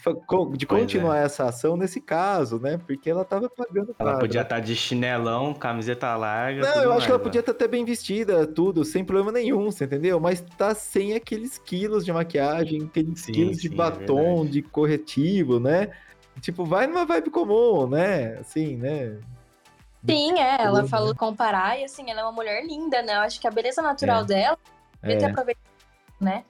de 0.57 0.67
continuar 0.67 1.19
é. 1.19 1.25
essa 1.25 1.45
ação 1.45 1.77
nesse 1.77 2.01
caso, 2.01 2.59
né, 2.59 2.77
porque 2.77 3.09
ela 3.09 3.25
tava 3.25 3.49
pagando 3.49 3.95
Ela 3.97 4.19
podia 4.19 4.41
estar 4.43 4.57
tá 4.57 4.61
de 4.61 4.75
chinelão, 4.75 5.55
camiseta 5.55 6.15
larga. 6.17 6.63
Não, 6.63 6.83
eu 6.83 6.89
mais, 6.89 6.97
acho 6.99 7.07
que 7.07 7.13
ela 7.13 7.23
podia 7.23 7.39
estar 7.39 7.53
tá 7.53 7.57
até 7.57 7.69
bem 7.69 7.85
vestida, 7.85 8.45
tudo, 8.49 8.85
sem 8.85 9.05
problema 9.05 9.31
nenhum, 9.31 9.71
você 9.71 9.85
entendeu? 9.85 10.19
Mas 10.19 10.41
tá 10.59 10.75
sem 10.75 11.15
aqueles 11.15 11.57
quilos 11.57 12.05
de 12.05 12.13
maquiagem, 12.13 12.83
aqueles 12.83 13.21
sim, 13.21 13.33
quilos 13.33 13.59
sim, 13.59 13.69
de 13.69 13.75
é 13.75 13.77
batom, 13.77 14.45
é 14.45 14.49
de 14.49 14.63
corretivo, 14.63 15.61
né? 15.61 15.93
Tipo, 16.41 16.65
vai 16.65 16.89
numa 16.89 17.07
vibe 17.07 17.31
comum, 17.31 17.87
né? 17.87 18.39
Assim, 18.41 18.77
né? 18.77 19.19
Sim, 20.05 20.39
é, 20.41 20.63
ela 20.63 20.83
uhum. 20.83 20.89
falou 20.89 21.15
comparar 21.15 21.79
e 21.79 21.85
assim, 21.85 22.11
ela 22.11 22.23
é 22.23 22.25
uma 22.25 22.33
mulher 22.33 22.65
linda, 22.67 23.03
né? 23.03 23.15
Eu 23.15 23.21
acho 23.21 23.41
que 23.41 23.47
a 23.47 23.51
beleza 23.53 23.81
natural 23.81 24.23
é. 24.23 24.27
dela 24.27 24.59
devia 25.01 25.19
ter 25.19 25.25
aproveitado, 25.27 25.71
né? 26.21 26.45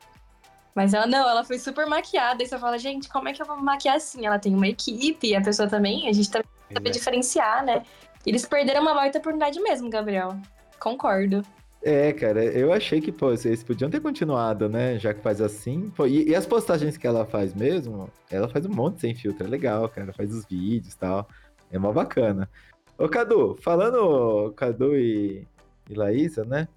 Mas 0.77 0.93
ela 0.93 1.07
não, 1.07 1.27
ela 1.27 1.43
foi 1.43 1.59
super 1.59 1.87
maquiada. 1.87 2.43
E 2.43 2.47
você 2.47 2.59
fala, 2.59 2.79
gente, 2.79 3.09
como 3.09 3.31
é 3.31 3.33
que 3.33 3.41
eu 3.41 3.47
vou 3.47 3.57
maquiar 3.57 3.97
assim? 3.97 4.27
Ela 4.27 4.39
tem 4.39 4.55
uma 4.55 4.69
equipe, 4.69 5.35
a 5.35 5.41
pessoa 5.41 5.67
também, 5.67 6.07
a 6.07 6.13
gente 6.13 6.31
também 6.31 6.47
sabe 6.71 6.91
diferenciar, 6.91 7.65
né? 7.65 7.83
Eles 8.27 8.45
perderam 8.45 8.83
uma 8.83 8.93
baita 8.93 9.19
oportunidade 9.19 9.59
mesmo, 9.59 9.89
Gabriel. 9.89 10.37
Concordo. 10.79 11.43
É, 11.83 12.13
cara, 12.13 12.45
eu 12.45 12.75
achei 12.75 13.01
que, 13.01 13.11
pô, 13.11 13.31
vocês 13.31 13.65
podiam 13.65 13.89
ter 13.89 14.01
continuado, 14.01 14.69
né? 14.69 14.99
Já 14.99 15.15
que 15.15 15.23
faz 15.23 15.41
assim. 15.41 15.89
Pô, 15.97 16.07
e, 16.07 16.29
e, 16.29 16.35
as 16.35 16.45
postagens 16.45 16.99
que 16.99 17.07
ela 17.07 17.25
faz 17.25 17.55
mesmo, 17.55 18.11
ela 18.31 18.49
faz 18.49 18.67
um 18.67 18.71
monte 18.71 19.01
sem 19.01 19.15
filtro, 19.15 19.47
é 19.47 19.49
legal, 19.49 19.89
cara. 19.89 20.13
Faz 20.13 20.31
os 20.35 20.45
vídeos 20.45 20.93
e 20.93 20.99
tal. 20.99 21.27
É 21.73 21.79
mó 21.79 21.91
bacana. 21.91 22.51
Ô, 22.99 23.09
Cadu, 23.09 23.57
falando 23.63 24.53
Cadu 24.53 24.95
e, 24.95 25.47
e 25.89 25.95
Laísa, 25.95 26.45
né? 26.45 26.69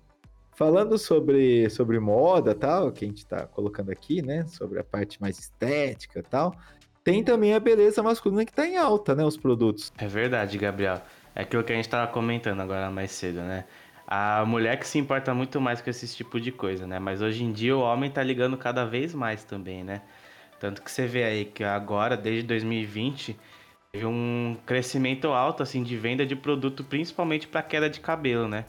Falando 0.60 0.98
sobre, 0.98 1.70
sobre 1.70 2.02
moda 2.02 2.54
tal, 2.54 2.92
que 2.92 3.06
a 3.06 3.08
gente 3.08 3.26
tá 3.26 3.48
colocando 3.48 3.92
aqui, 3.94 4.22
né? 4.22 4.46
Sobre 4.46 4.78
a 4.78 4.84
parte 4.84 5.22
mais 5.22 5.40
estética 5.40 6.22
tal. 6.22 6.54
Tem 7.02 7.24
também 7.24 7.54
a 7.54 7.62
beleza 7.62 8.04
masculina 8.04 8.44
que 8.44 8.52
tá 8.52 8.68
em 8.68 8.76
alta, 8.76 9.16
né? 9.16 9.24
Os 9.24 9.38
produtos. 9.38 9.90
É 9.98 10.06
verdade, 10.06 10.58
Gabriel. 10.58 11.02
É 11.34 11.44
aquilo 11.44 11.64
que 11.64 11.72
a 11.72 11.78
gente 11.78 11.88
tava 11.88 12.12
comentando 12.12 12.60
agora 12.60 12.92
mais 12.92 13.12
cedo, 13.12 13.40
né? 13.40 13.64
A 14.06 14.44
mulher 14.46 14.78
que 14.78 14.86
se 14.86 15.00
importa 15.00 15.34
muito 15.34 15.62
mais 15.62 15.80
com 15.80 15.90
esse 15.90 16.14
tipo 16.14 16.42
de 16.42 16.52
coisa, 16.52 16.86
né? 16.86 17.00
Mas 17.00 17.22
hoje 17.22 17.42
em 17.42 17.54
dia 17.54 17.78
o 17.78 17.80
homem 17.80 18.12
tá 18.12 18.22
ligando 18.22 18.58
cada 18.58 18.84
vez 18.84 19.14
mais 19.14 19.46
também, 19.46 19.82
né? 19.82 20.02
Tanto 20.60 20.82
que 20.82 20.92
você 20.92 21.08
vê 21.08 21.24
aí 21.24 21.46
que 21.46 21.64
agora, 21.64 22.18
desde 22.18 22.44
2020, 22.46 23.40
teve 23.94 24.06
um 24.06 24.58
crescimento 24.66 25.30
alto, 25.30 25.64
assim, 25.64 25.82
de 25.84 25.96
venda 25.96 26.26
de 26.26 26.36
produto, 26.36 26.84
principalmente 26.84 27.48
para 27.48 27.64
queda 27.64 27.90
de 27.90 28.02
cabelo, 28.02 28.50
né? 28.50 28.66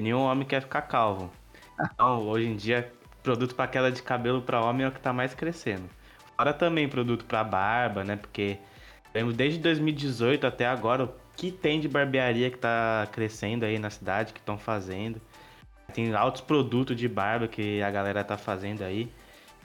Nenhum 0.00 0.20
homem 0.20 0.46
quer 0.46 0.62
ficar 0.62 0.82
calvo. 0.82 1.30
Então, 1.82 2.26
hoje 2.28 2.46
em 2.46 2.56
dia, 2.56 2.92
produto 3.22 3.54
para 3.54 3.68
queda 3.68 3.90
de 3.90 4.02
cabelo 4.02 4.42
para 4.42 4.60
homem 4.60 4.84
é 4.84 4.88
o 4.88 4.92
que 4.92 5.00
tá 5.00 5.12
mais 5.12 5.34
crescendo. 5.34 5.88
Fora 6.36 6.52
também 6.52 6.88
produto 6.88 7.24
para 7.24 7.44
barba, 7.44 8.04
né? 8.04 8.16
Porque 8.16 8.58
desde 9.36 9.58
2018 9.58 10.46
até 10.46 10.66
agora, 10.66 11.04
o 11.04 11.12
que 11.36 11.50
tem 11.50 11.80
de 11.80 11.88
barbearia 11.88 12.50
que 12.50 12.58
tá 12.58 13.08
crescendo 13.12 13.64
aí 13.64 13.78
na 13.78 13.90
cidade, 13.90 14.32
que 14.32 14.40
estão 14.40 14.58
fazendo. 14.58 15.20
Tem 15.92 16.14
altos 16.14 16.40
produtos 16.40 16.96
de 16.96 17.08
barba 17.08 17.48
que 17.48 17.82
a 17.82 17.90
galera 17.90 18.22
tá 18.22 18.36
fazendo 18.36 18.82
aí. 18.82 19.10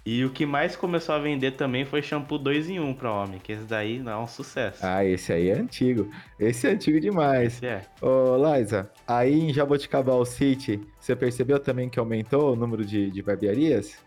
E 0.06 0.24
o 0.24 0.30
que 0.30 0.46
mais 0.46 0.76
começou 0.76 1.16
a 1.16 1.18
vender 1.18 1.54
também 1.54 1.84
foi 1.84 2.00
shampoo 2.00 2.38
2 2.38 2.70
em 2.70 2.80
1 2.80 2.90
um 2.90 2.94
para 2.94 3.12
homem, 3.12 3.40
que 3.40 3.52
esse 3.52 3.64
daí 3.64 3.98
não 3.98 4.12
é 4.12 4.18
um 4.18 4.28
sucesso. 4.28 4.86
Ah, 4.86 5.04
esse 5.04 5.34
aí 5.34 5.50
é 5.50 5.54
antigo. 5.54 6.12
Esse 6.40 6.68
é 6.68 6.72
antigo 6.72 7.00
demais. 7.00 7.56
Esse 7.56 7.66
é. 7.66 7.82
Ô, 8.00 8.36
Liza, 8.38 8.92
aí 9.08 9.34
em 9.34 9.52
Jaboticabal 9.52 10.24
City, 10.24 10.80
você 11.00 11.16
percebeu 11.16 11.60
também 11.60 11.90
que 11.90 12.00
aumentou 12.00 12.54
o 12.54 12.56
número 12.56 12.86
de, 12.86 13.10
de 13.10 13.22
barbearias? 13.24 13.98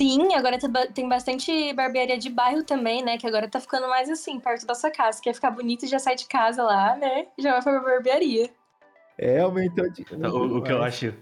Sim, 0.00 0.32
agora 0.34 0.56
tá 0.56 0.68
tem 0.94 1.08
bastante 1.08 1.72
barbearia 1.72 2.16
de 2.16 2.30
bairro 2.30 2.62
também, 2.62 3.02
né? 3.02 3.18
Que 3.18 3.26
agora 3.26 3.48
tá 3.48 3.58
ficando 3.58 3.88
mais 3.88 4.08
assim, 4.08 4.38
perto 4.38 4.64
da 4.64 4.74
sua 4.76 4.92
casa. 4.92 5.20
Quer 5.20 5.34
ficar 5.34 5.50
bonito, 5.50 5.84
já 5.88 5.98
sai 5.98 6.14
de 6.14 6.26
casa 6.26 6.62
lá, 6.62 6.96
né? 6.96 7.26
Já 7.36 7.58
vai 7.58 7.62
pra 7.62 7.80
barbearia. 7.80 8.48
É, 9.18 9.40
aumentou 9.40 9.90
de. 9.90 10.06
O, 10.14 10.58
o 10.58 10.62
que 10.62 10.70
eu 10.70 10.80
acho 10.80 11.12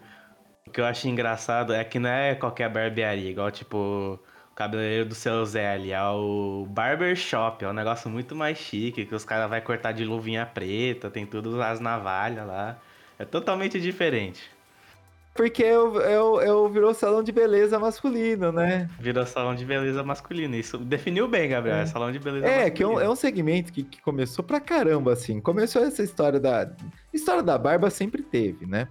o 0.66 0.70
que 0.70 0.81
eu 0.81 0.85
acho 0.85 1.09
engraçado 1.09 1.72
é 1.72 1.85
que 1.85 1.98
não 1.98 2.11
é 2.11 2.35
qualquer 2.35 2.68
barbearia, 2.68 3.31
igual 3.31 3.50
tipo 3.50 3.76
o 3.76 4.55
cabeleireiro 4.55 5.07
do 5.07 5.14
seu 5.14 5.44
Zé 5.44 5.72
ali, 5.72 5.92
é 5.92 6.02
o 6.02 6.66
barbershop, 6.68 7.64
é 7.64 7.68
um 7.68 7.72
negócio 7.72 8.11
muito 8.11 8.35
mais 8.35 8.59
chique, 8.59 9.05
que 9.05 9.14
os 9.14 9.24
caras 9.24 9.48
vão 9.48 9.61
cortar 9.61 9.92
de 9.92 10.05
luvinha 10.05 10.46
preta, 10.46 11.11
tem 11.11 11.26
tudo 11.26 11.61
as 11.62 11.79
navalhas 11.79 12.46
lá. 12.46 12.79
É 13.18 13.24
totalmente 13.24 13.81
diferente. 13.81 14.50
Porque 15.35 15.62
eu, 15.62 16.00
eu, 16.00 16.40
eu 16.40 16.68
virou 16.68 16.94
salão 16.94 17.22
de 17.22 17.31
beleza 17.31 17.79
masculino, 17.79 18.50
né? 18.50 18.88
Virou 18.98 19.26
salão 19.26 19.55
de 19.55 19.64
beleza 19.64 20.02
masculino. 20.02 20.57
Isso 20.57 20.79
definiu 20.79 21.29
bem, 21.29 21.50
Gabriel. 21.50 21.76
É, 21.76 21.83
é 21.83 21.87
salão 21.87 22.11
de 22.11 22.18
beleza 22.18 22.46
é, 22.46 22.48
masculino. 22.48 22.74
Que 22.74 22.83
é 22.83 22.87
um, 22.87 23.00
é 23.00 23.09
um 23.09 23.16
segmento 23.16 23.72
que, 23.72 23.83
que 23.83 24.00
começou 24.00 24.42
pra 24.42 24.59
caramba, 24.59 25.12
assim. 25.12 25.38
Começou 25.40 25.85
essa 25.85 26.02
história 26.02 26.40
da. 26.40 26.70
História 27.12 27.42
da 27.42 27.59
barba 27.59 27.90
sempre 27.90 28.22
teve, 28.22 28.64
né? 28.64 28.88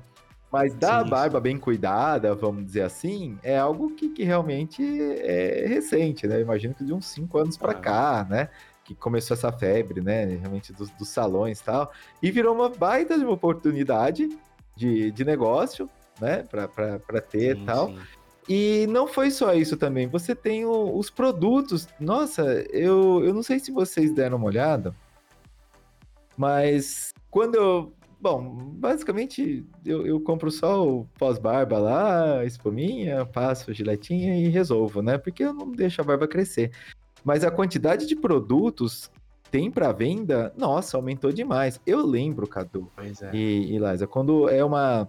Mas 0.56 0.74
da 0.74 1.04
sim, 1.04 1.10
barba 1.10 1.40
sim. 1.40 1.44
bem 1.44 1.58
cuidada, 1.58 2.34
vamos 2.34 2.66
dizer 2.66 2.84
assim, 2.84 3.38
é 3.44 3.58
algo 3.58 3.94
que, 3.94 4.08
que 4.08 4.24
realmente 4.24 4.82
é 5.22 5.66
recente, 5.68 6.26
né? 6.26 6.40
Imagino 6.40 6.74
que 6.74 6.86
de 6.86 6.94
uns 6.94 7.08
5 7.08 7.38
anos 7.38 7.58
para 7.58 7.74
ah. 7.74 7.76
cá, 7.76 8.28
né? 8.30 8.48
Que 8.82 8.96
começou 8.96 9.36
essa 9.36 9.52
febre, 9.52 10.00
né? 10.00 10.24
Realmente 10.24 10.72
dos, 10.72 10.90
dos 10.92 11.10
salões 11.10 11.60
e 11.60 11.64
tal. 11.66 11.92
E 12.24 12.32
virou 12.32 12.56
uma 12.56 12.70
baita 12.70 13.18
de 13.18 13.26
uma 13.26 13.34
oportunidade 13.34 14.30
de, 14.78 15.12
de 15.12 15.26
negócio, 15.26 15.90
né? 16.22 16.44
Para 16.44 17.20
ter 17.20 17.58
sim, 17.58 17.62
e 17.62 17.66
tal. 17.66 17.94
E 18.48 18.88
não 18.88 19.08
foi 19.08 19.32
só 19.32 19.54
isso 19.54 19.76
também. 19.76 20.08
Você 20.08 20.34
tem 20.34 20.64
o, 20.64 20.98
os 20.98 21.10
produtos. 21.10 21.86
Nossa, 22.00 22.44
eu, 22.72 23.22
eu 23.26 23.34
não 23.34 23.44
sei 23.44 23.60
se 23.60 23.74
vocês 23.74 24.14
deram 24.14 24.38
uma 24.38 24.48
olhada, 24.48 24.96
mas 26.38 27.14
quando 27.30 27.56
eu 27.56 27.94
Bom, 28.26 28.56
basicamente 28.74 29.64
eu, 29.86 30.04
eu 30.04 30.20
compro 30.20 30.50
só 30.50 30.84
o 30.84 31.06
pós-barba 31.20 31.78
lá, 31.78 32.40
a 32.40 32.46
espuminha, 32.46 33.24
passo 33.24 33.70
a 33.70 33.74
giletinha 33.74 34.36
e 34.36 34.48
resolvo, 34.48 35.04
né? 35.04 35.16
Porque 35.16 35.44
eu 35.44 35.54
não 35.54 35.72
deixo 35.72 36.02
a 36.02 36.04
barba 36.04 36.28
crescer. 36.28 36.72
Mas 37.24 37.44
a 37.44 37.52
quantidade 37.52 38.08
de 38.08 38.16
produtos 38.16 39.12
tem 39.52 39.70
para 39.70 39.92
venda, 39.92 40.52
nossa, 40.58 40.98
aumentou 40.98 41.32
demais. 41.32 41.80
Eu 41.86 42.04
lembro, 42.04 42.48
Cadu 42.48 42.92
é. 42.98 43.30
e, 43.32 43.76
e 43.76 43.78
Liza, 43.78 44.08
quando 44.08 44.50
é 44.50 44.66
uma, 44.66 45.08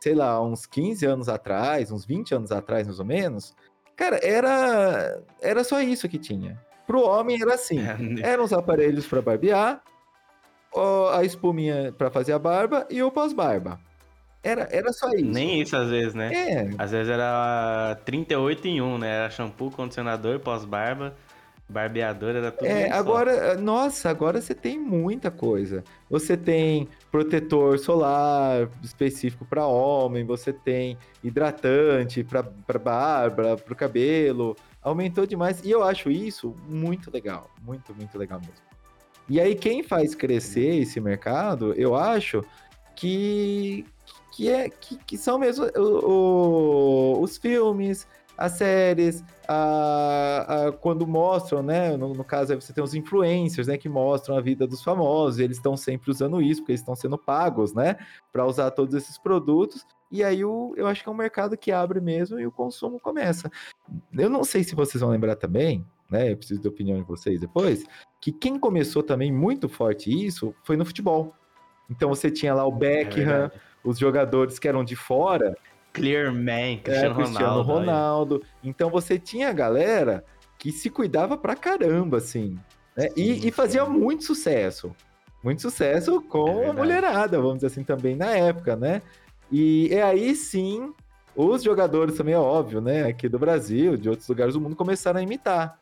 sei 0.00 0.16
lá, 0.16 0.42
uns 0.42 0.66
15 0.66 1.06
anos 1.06 1.28
atrás, 1.28 1.92
uns 1.92 2.04
20 2.04 2.34
anos 2.34 2.50
atrás 2.50 2.88
mais 2.88 2.98
ou 2.98 3.06
menos, 3.06 3.54
cara, 3.94 4.18
era, 4.24 5.22
era 5.40 5.62
só 5.62 5.80
isso 5.80 6.08
que 6.08 6.18
tinha. 6.18 6.60
Pro 6.84 7.02
homem 7.02 7.40
era 7.40 7.54
assim, 7.54 7.78
é, 7.86 7.96
né? 7.96 8.22
eram 8.24 8.42
os 8.42 8.52
aparelhos 8.52 9.06
para 9.06 9.22
barbear, 9.22 9.80
a 11.12 11.24
espuminha 11.24 11.92
para 11.96 12.10
fazer 12.10 12.32
a 12.32 12.38
barba 12.38 12.86
e 12.90 13.02
o 13.02 13.10
pós-barba. 13.10 13.80
Era, 14.42 14.68
era 14.70 14.92
só 14.92 15.10
isso. 15.10 15.24
Nem 15.24 15.60
isso 15.60 15.76
às 15.76 15.88
vezes, 15.88 16.14
né? 16.14 16.32
É. 16.32 16.70
Às 16.78 16.92
vezes 16.92 17.10
era 17.10 17.98
38 18.04 18.68
em 18.68 18.80
1, 18.80 18.98
né? 18.98 19.08
Era 19.08 19.30
shampoo, 19.30 19.72
condicionador, 19.72 20.38
pós-barba, 20.38 21.16
barbeador, 21.68 22.36
era 22.36 22.52
tudo 22.52 22.66
É, 22.66 22.90
agora, 22.92 23.56
nossa, 23.56 24.08
agora 24.08 24.40
você 24.40 24.54
tem 24.54 24.78
muita 24.78 25.30
coisa. 25.30 25.82
Você 26.08 26.36
tem 26.36 26.88
protetor 27.10 27.78
solar 27.78 28.68
específico 28.84 29.44
para 29.44 29.66
homem, 29.66 30.24
você 30.24 30.52
tem 30.52 30.96
hidratante 31.24 32.22
para 32.22 32.78
barba, 32.78 33.56
para 33.56 33.72
o 33.72 33.76
cabelo. 33.76 34.56
Aumentou 34.80 35.26
demais 35.26 35.60
e 35.64 35.70
eu 35.70 35.82
acho 35.82 36.08
isso 36.08 36.54
muito 36.68 37.10
legal, 37.10 37.50
muito, 37.64 37.92
muito 37.92 38.16
legal 38.16 38.38
mesmo. 38.38 38.64
E 39.28 39.40
aí, 39.40 39.54
quem 39.54 39.82
faz 39.82 40.14
crescer 40.14 40.80
esse 40.80 41.00
mercado, 41.00 41.72
eu 41.74 41.94
acho 41.94 42.44
que, 42.94 43.84
que, 44.32 44.48
é, 44.48 44.68
que, 44.68 44.96
que 44.98 45.18
são 45.18 45.38
mesmo 45.38 45.66
o, 45.76 47.18
o, 47.18 47.22
os 47.22 47.36
filmes, 47.36 48.06
as 48.36 48.52
séries, 48.52 49.24
a, 49.48 50.66
a, 50.68 50.72
quando 50.72 51.06
mostram, 51.06 51.62
né? 51.62 51.96
No, 51.96 52.12
no, 52.12 52.24
caso, 52.24 52.52
aí 52.52 52.60
você 52.60 52.72
tem 52.72 52.84
os 52.84 52.94
influencers, 52.94 53.66
né? 53.66 53.78
Que 53.78 53.88
mostram 53.88 54.36
a 54.36 54.40
vida 54.40 54.66
dos 54.66 54.82
famosos, 54.82 55.40
eles 55.40 55.56
estão 55.56 55.76
sempre 55.76 56.10
usando 56.10 56.40
isso, 56.42 56.60
porque 56.60 56.72
eles 56.72 56.80
estão 56.80 56.94
sendo 56.94 57.16
pagos, 57.16 57.72
né? 57.72 57.96
Para 58.32 58.46
usar 58.46 58.70
todos 58.70 58.94
esses 58.94 59.18
produtos. 59.18 59.86
E 60.10 60.22
aí 60.22 60.44
o, 60.44 60.74
eu 60.76 60.86
acho 60.86 61.02
que 61.02 61.08
é 61.08 61.12
um 61.12 61.16
mercado 61.16 61.56
que 61.56 61.72
abre 61.72 62.00
mesmo 62.00 62.38
e 62.38 62.46
o 62.46 62.52
consumo 62.52 63.00
começa. 63.00 63.50
Eu 64.12 64.30
não 64.30 64.44
sei 64.44 64.62
se 64.62 64.74
vocês 64.74 65.00
vão 65.00 65.10
lembrar 65.10 65.36
também, 65.36 65.84
né? 66.10 66.32
Eu 66.32 66.36
preciso 66.36 66.62
da 66.62 66.68
opinião 66.68 66.96
de 66.98 67.06
vocês 67.06 67.40
depois, 67.40 67.84
que 68.20 68.32
quem 68.32 68.58
começou 68.58 69.02
também 69.02 69.32
muito 69.32 69.68
forte 69.68 70.10
isso 70.10 70.54
foi 70.64 70.76
no 70.76 70.84
futebol. 70.84 71.34
Então 71.90 72.08
você 72.08 72.30
tinha 72.30 72.54
lá 72.54 72.66
o 72.66 72.74
é 72.74 72.78
Beckham, 72.78 73.44
é 73.46 73.50
os 73.84 73.98
jogadores 73.98 74.58
que 74.58 74.68
eram 74.68 74.84
de 74.84 74.96
fora. 74.96 75.56
Clearman, 75.92 76.78
Cristiano, 76.80 77.12
é, 77.12 77.14
Cristiano 77.14 77.62
Ronaldo. 77.62 77.72
Ronaldo. 77.72 78.42
Então 78.62 78.90
você 78.90 79.18
tinha 79.18 79.48
a 79.48 79.52
galera 79.52 80.24
que 80.58 80.70
se 80.70 80.90
cuidava 80.90 81.38
pra 81.38 81.56
caramba, 81.56 82.18
assim. 82.18 82.58
Né? 82.94 83.08
Sim, 83.08 83.14
e, 83.16 83.48
e, 83.48 83.50
fazia 83.50 83.84
muito 83.86 84.24
sucesso. 84.24 84.94
Muito 85.42 85.62
sucesso 85.62 86.20
com 86.20 86.62
é 86.62 86.68
a 86.68 86.72
mulherada, 86.72 87.38
vamos 87.38 87.56
dizer 87.56 87.68
assim, 87.68 87.84
também 87.84 88.16
na 88.16 88.30
época, 88.30 88.74
né? 88.74 89.00
E, 89.50 89.88
e 89.88 90.00
aí 90.00 90.34
sim, 90.34 90.92
os 91.36 91.62
jogadores 91.62 92.16
também, 92.16 92.34
é 92.34 92.38
óbvio, 92.38 92.80
né? 92.80 93.04
Aqui 93.04 93.28
do 93.28 93.38
Brasil, 93.38 93.96
de 93.96 94.08
outros 94.08 94.28
lugares 94.28 94.54
do 94.54 94.60
mundo, 94.60 94.74
começaram 94.74 95.20
a 95.20 95.22
imitar 95.22 95.78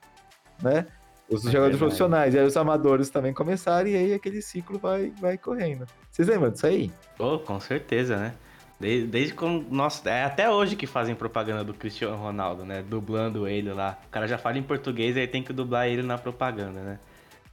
né? 0.62 0.86
Os 1.28 1.46
é 1.46 1.50
jogadores 1.50 1.78
profissionais, 1.78 2.34
e 2.34 2.38
aí 2.38 2.44
os 2.44 2.56
amadores 2.56 3.08
também 3.08 3.32
começaram, 3.32 3.88
e 3.88 3.96
aí 3.96 4.14
aquele 4.14 4.42
ciclo 4.42 4.78
vai, 4.78 5.12
vai 5.20 5.38
correndo. 5.38 5.86
Vocês 6.10 6.28
lembram 6.28 6.50
disso 6.50 6.66
aí? 6.66 6.90
Oh, 7.18 7.38
com 7.38 7.58
certeza, 7.60 8.16
né? 8.16 8.34
Desde, 8.78 9.06
desde 9.06 9.34
quando. 9.34 9.66
Nossa, 9.70 10.10
é 10.10 10.24
até 10.24 10.50
hoje 10.50 10.76
que 10.76 10.86
fazem 10.86 11.14
propaganda 11.14 11.64
do 11.64 11.72
Cristiano 11.72 12.16
Ronaldo, 12.16 12.64
né? 12.64 12.84
Dublando 12.86 13.48
ele 13.48 13.72
lá. 13.72 13.98
O 14.06 14.10
cara 14.10 14.26
já 14.26 14.36
fala 14.36 14.58
em 14.58 14.62
português, 14.62 15.16
aí 15.16 15.26
tem 15.26 15.42
que 15.42 15.52
dublar 15.52 15.88
ele 15.88 16.02
na 16.02 16.18
propaganda, 16.18 16.80
né? 16.80 16.98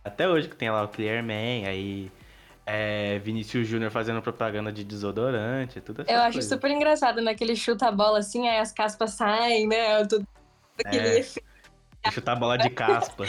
Até 0.04 0.28
hoje 0.28 0.50
que 0.50 0.56
tem 0.56 0.70
lá 0.70 0.84
o 0.84 0.88
Clearman, 0.88 1.66
aí 1.66 2.12
é, 2.66 3.20
Vinícius 3.20 3.68
Júnior 3.68 3.92
fazendo 3.92 4.22
propaganda 4.22 4.72
de 4.72 4.84
desodorante, 4.84 5.80
tudo 5.80 6.04
Eu 6.08 6.22
acho 6.22 6.42
super 6.42 6.72
engraçado, 6.72 7.22
né? 7.22 7.36
Que 7.36 7.44
ele 7.44 7.56
chuta 7.56 7.88
a 7.88 7.92
bola 7.92 8.20
assim, 8.20 8.48
aí 8.48 8.58
as 8.60 8.72
caspas 8.72 9.12
saem, 9.12 9.68
né? 9.68 10.04
Tudo, 10.06 10.28
aquele 10.84 11.20
é. 11.20 11.26
Chutar 12.10 12.40
bola 12.40 12.58
de 12.58 12.70
caspa. 12.70 13.26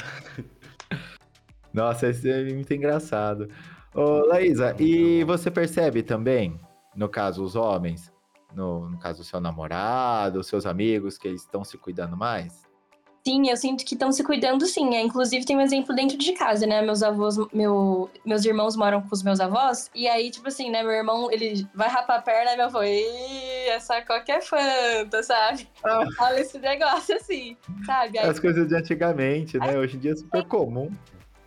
Nossa, 1.72 2.08
esse 2.08 2.30
é 2.30 2.44
muito 2.52 2.72
engraçado. 2.72 3.48
Ô, 3.94 4.26
Laísa, 4.26 4.74
e 4.78 5.24
você 5.24 5.50
percebe 5.50 6.02
também, 6.02 6.61
no 6.94 7.08
caso, 7.08 7.42
os 7.42 7.56
homens, 7.56 8.12
no, 8.54 8.88
no 8.88 8.98
caso, 8.98 9.22
o 9.22 9.24
seu 9.24 9.40
namorado, 9.40 10.40
os 10.40 10.46
seus 10.46 10.66
amigos, 10.66 11.18
que 11.18 11.28
eles 11.28 11.42
estão 11.42 11.64
se 11.64 11.76
cuidando 11.78 12.16
mais? 12.16 12.71
Sim, 13.24 13.48
eu 13.48 13.56
sinto 13.56 13.85
que 13.85 13.94
estão 13.94 14.11
se 14.11 14.24
cuidando 14.24 14.66
sim. 14.66 14.96
É, 14.96 15.00
inclusive, 15.00 15.44
tem 15.44 15.56
um 15.56 15.61
exemplo 15.61 15.94
dentro 15.94 16.18
de 16.18 16.32
casa, 16.32 16.66
né? 16.66 16.82
Meus 16.82 17.04
avós, 17.04 17.37
meu, 17.52 18.11
meus 18.26 18.44
irmãos 18.44 18.74
moram 18.76 19.00
com 19.00 19.14
os 19.14 19.22
meus 19.22 19.38
avós. 19.38 19.88
E 19.94 20.08
aí, 20.08 20.28
tipo 20.28 20.48
assim, 20.48 20.70
né? 20.70 20.82
Meu 20.82 20.90
irmão, 20.90 21.30
ele 21.30 21.64
vai 21.72 21.88
rapar 21.88 22.18
a 22.18 22.22
perna 22.22 22.52
e 22.52 22.56
meu 22.56 22.66
avô, 22.66 22.82
Ih, 22.82 23.68
essa 23.68 24.02
coca 24.02 24.32
é 24.32 24.40
fanta, 24.40 25.22
sabe? 25.22 25.68
Ah. 25.85 26.04
Olha 26.18 26.40
esse 26.40 26.58
negócio 26.58 27.14
assim, 27.14 27.56
sabe? 27.87 28.18
Aí, 28.18 28.28
As 28.28 28.40
coisas 28.40 28.66
de 28.66 28.74
antigamente, 28.74 29.56
né? 29.56 29.78
Hoje 29.78 29.96
em 29.96 30.00
dia 30.00 30.12
é 30.12 30.16
super 30.16 30.44
comum. 30.46 30.90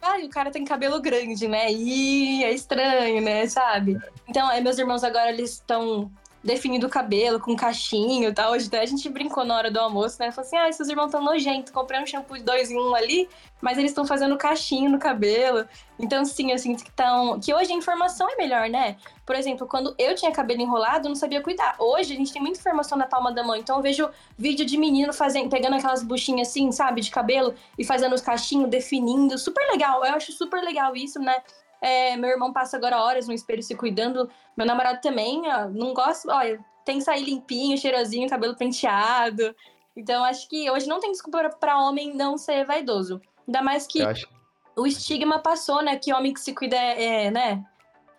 ai, 0.02 0.24
o 0.24 0.30
cara 0.30 0.52
tem 0.52 0.64
cabelo 0.64 1.02
grande, 1.02 1.46
né? 1.46 1.70
Ih, 1.74 2.42
é 2.46 2.52
estranho, 2.54 3.22
né? 3.22 3.48
Sabe? 3.48 3.98
Então, 4.30 4.48
aí 4.48 4.64
meus 4.64 4.78
irmãos 4.80 5.04
agora, 5.04 5.30
eles 5.30 5.52
estão 5.52 6.10
definindo 6.46 6.86
o 6.86 6.90
cabelo 6.90 7.40
com 7.40 7.56
cachinho 7.56 8.30
e 8.30 8.34
tal. 8.34 8.52
Hoje 8.52 8.68
até 8.68 8.80
a 8.80 8.86
gente 8.86 9.10
brincou 9.10 9.44
na 9.44 9.58
hora 9.58 9.72
do 9.72 9.80
almoço, 9.80 10.18
né? 10.20 10.32
Falou 10.32 10.48
assim, 10.48 10.56
ah, 10.56 10.72
seus 10.72 10.88
irmãos 10.88 11.08
estão 11.08 11.24
nojentos. 11.24 11.72
Comprei 11.72 12.00
um 12.00 12.06
shampoo 12.06 12.38
de 12.38 12.44
dois 12.44 12.70
em 12.70 12.80
um 12.80 12.94
ali, 12.94 13.28
mas 13.60 13.80
eles 13.80 13.90
estão 13.90 14.06
fazendo 14.06 14.38
cachinho 14.38 14.90
no 14.92 15.00
cabelo. 15.00 15.66
Então, 15.98 16.24
sim, 16.24 16.52
eu 16.52 16.60
sinto 16.60 16.84
que 16.84 16.90
estão... 16.92 17.40
Que 17.40 17.52
hoje 17.52 17.74
a 17.74 17.76
informação 17.76 18.30
é 18.30 18.36
melhor, 18.36 18.70
né? 18.70 18.96
Por 19.26 19.36
exemplo, 19.36 19.66
quando 19.66 19.96
eu 19.98 20.14
tinha 20.14 20.32
cabelo 20.32 20.62
enrolado, 20.62 21.08
eu 21.08 21.10
não 21.10 21.16
sabia 21.16 21.42
cuidar. 21.42 21.76
Hoje 21.80 22.14
a 22.14 22.16
gente 22.16 22.32
tem 22.32 22.42
muita 22.42 22.60
informação 22.60 22.96
na 22.96 23.08
palma 23.08 23.34
da 23.34 23.44
mão. 23.44 23.56
Então 23.56 23.78
eu 23.78 23.82
vejo 23.82 24.08
vídeo 24.38 24.66
de 24.66 24.78
menino 24.78 25.12
fazendo, 25.12 25.50
pegando 25.50 25.76
aquelas 25.76 26.04
buchinhas 26.04 26.50
assim, 26.50 26.72
sabe, 26.72 27.02
de 27.02 27.10
cabelo 27.10 27.56
e 27.76 27.84
fazendo 27.84 28.14
os 28.14 28.22
cachinhos, 28.22 28.70
definindo. 28.70 29.36
Super 29.40 29.66
legal. 29.72 30.06
Eu 30.06 30.14
acho 30.14 30.32
super 30.32 30.62
legal 30.62 30.96
isso, 30.96 31.20
né? 31.20 31.42
É, 31.86 32.18
meu 32.18 32.32
irmão 32.32 32.52
passa 32.52 32.78
agora 32.78 33.00
horas 33.00 33.28
no 33.28 33.34
espelho 33.34 33.62
se 33.62 33.76
cuidando. 33.76 34.28
Meu 34.58 34.66
namorado 34.66 35.00
também, 35.02 35.44
ó, 35.46 35.68
não 35.70 35.94
gosta. 35.94 36.34
Olha, 36.34 36.60
tem 36.84 36.98
que 36.98 37.04
sair 37.04 37.24
limpinho, 37.24 37.78
cheirosinho, 37.78 38.28
cabelo 38.28 38.56
penteado. 38.56 39.56
Então 39.96 40.24
acho 40.24 40.50
que 40.50 40.68
hoje 40.72 40.88
não 40.88 41.00
tem 41.00 41.12
desculpa 41.12 41.48
para 41.60 41.80
homem 41.80 42.16
não 42.16 42.40
ser 42.40 42.66
vaidoso. 42.66 43.22
Ainda 43.48 43.62
mais 43.62 43.86
que 43.86 44.02
acho... 44.02 44.28
o 44.76 44.88
estigma 44.88 45.38
passou, 45.38 45.84
né? 45.84 45.96
Que 45.96 46.12
homem 46.12 46.34
que 46.34 46.40
se 46.40 46.56
cuida 46.56 46.76
é, 46.76 47.26
é 47.26 47.32
né? 47.32 47.64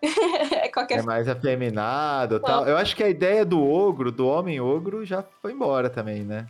é, 0.63 0.69
qualquer... 0.69 0.99
é 0.99 1.01
mais 1.01 1.27
afeminado 1.27 2.39
tal. 2.39 2.65
Eu 2.65 2.77
acho 2.77 2.95
que 2.95 3.03
a 3.03 3.09
ideia 3.09 3.43
do 3.43 3.61
ogro, 3.61 4.13
do 4.13 4.25
homem 4.27 4.61
ogro, 4.61 5.05
já 5.05 5.21
foi 5.41 5.51
embora 5.51 5.89
também, 5.89 6.23
né? 6.23 6.47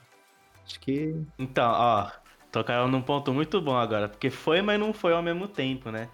Acho 0.63 0.79
que. 0.79 1.19
Então, 1.39 1.71
ó, 1.71 2.11
tocaram 2.51 2.87
num 2.87 3.01
ponto 3.01 3.33
muito 3.33 3.59
bom 3.59 3.75
agora, 3.75 4.07
porque 4.07 4.29
foi, 4.29 4.61
mas 4.61 4.79
não 4.79 4.93
foi 4.93 5.13
ao 5.13 5.23
mesmo 5.23 5.47
tempo, 5.47 5.89
né? 5.89 6.09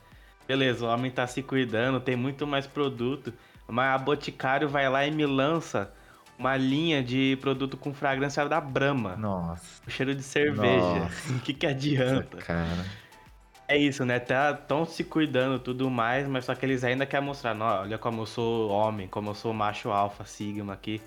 Beleza, 0.48 0.86
o 0.86 0.90
homem 0.90 1.10
tá 1.10 1.26
se 1.26 1.42
cuidando, 1.42 2.00
tem 2.00 2.16
muito 2.16 2.46
mais 2.46 2.68
produto, 2.68 3.34
mas 3.68 3.96
a 3.96 3.98
Boticário 3.98 4.68
vai 4.68 4.90
lá 4.90 5.06
e 5.06 5.12
me 5.12 5.26
lança 5.26 5.92
uma 6.38 6.58
linha 6.58 7.02
de 7.02 7.38
produto 7.42 7.78
com 7.78 7.94
fragrância 7.94 8.48
da 8.48 8.60
Brahma. 8.60 9.16
Nossa. 9.16 9.82
O 9.88 9.90
cheiro 9.90 10.14
de 10.14 10.24
cerveja. 10.24 11.10
O 11.30 11.40
que 11.40 11.54
que 11.54 11.66
adianta? 11.66 12.36
Nossa, 12.36 12.46
cara. 12.46 13.04
É 13.68 13.78
isso, 13.78 14.04
né? 14.04 14.20
Tá, 14.20 14.60
se 14.88 15.04
cuidando 15.04 15.58
tudo 15.58 15.90
mais, 15.90 16.28
mas 16.28 16.46
só 16.46 16.54
que 16.54 16.66
eles 16.66 16.84
ainda 16.84 17.06
querem 17.06 17.26
mostrar, 17.26 17.54
não, 17.54 17.66
olha 17.66 17.98
como 17.98 18.22
eu 18.22 18.26
sou 18.26 18.70
homem, 18.70 19.08
como 19.08 19.30
eu 19.30 19.36
sou 19.36 19.54
macho 19.54 19.90
alfa, 19.90 20.26
sigma 20.26 20.74
aqui. 20.74 21.02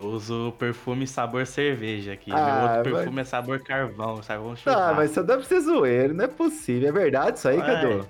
Eu 0.00 0.08
uso 0.08 0.52
perfume 0.58 1.06
sabor 1.06 1.46
cerveja 1.46 2.14
aqui. 2.14 2.32
Ah, 2.32 2.44
Meu 2.44 2.62
outro 2.62 2.92
perfume 2.92 3.16
mas... 3.16 3.28
é 3.28 3.30
sabor 3.30 3.60
carvão, 3.60 4.22
sabor 4.22 4.56
churrasco. 4.56 4.82
Ah, 4.82 4.94
mas 4.94 5.10
só 5.12 5.22
deve 5.22 5.44
ser 5.46 5.60
zoeiro, 5.60 6.14
não 6.14 6.24
é 6.24 6.28
possível. 6.28 6.88
É 6.88 6.92
verdade 6.92 7.38
isso 7.38 7.48
aí, 7.48 7.58
é. 7.58 7.60
Cadu? 7.60 8.08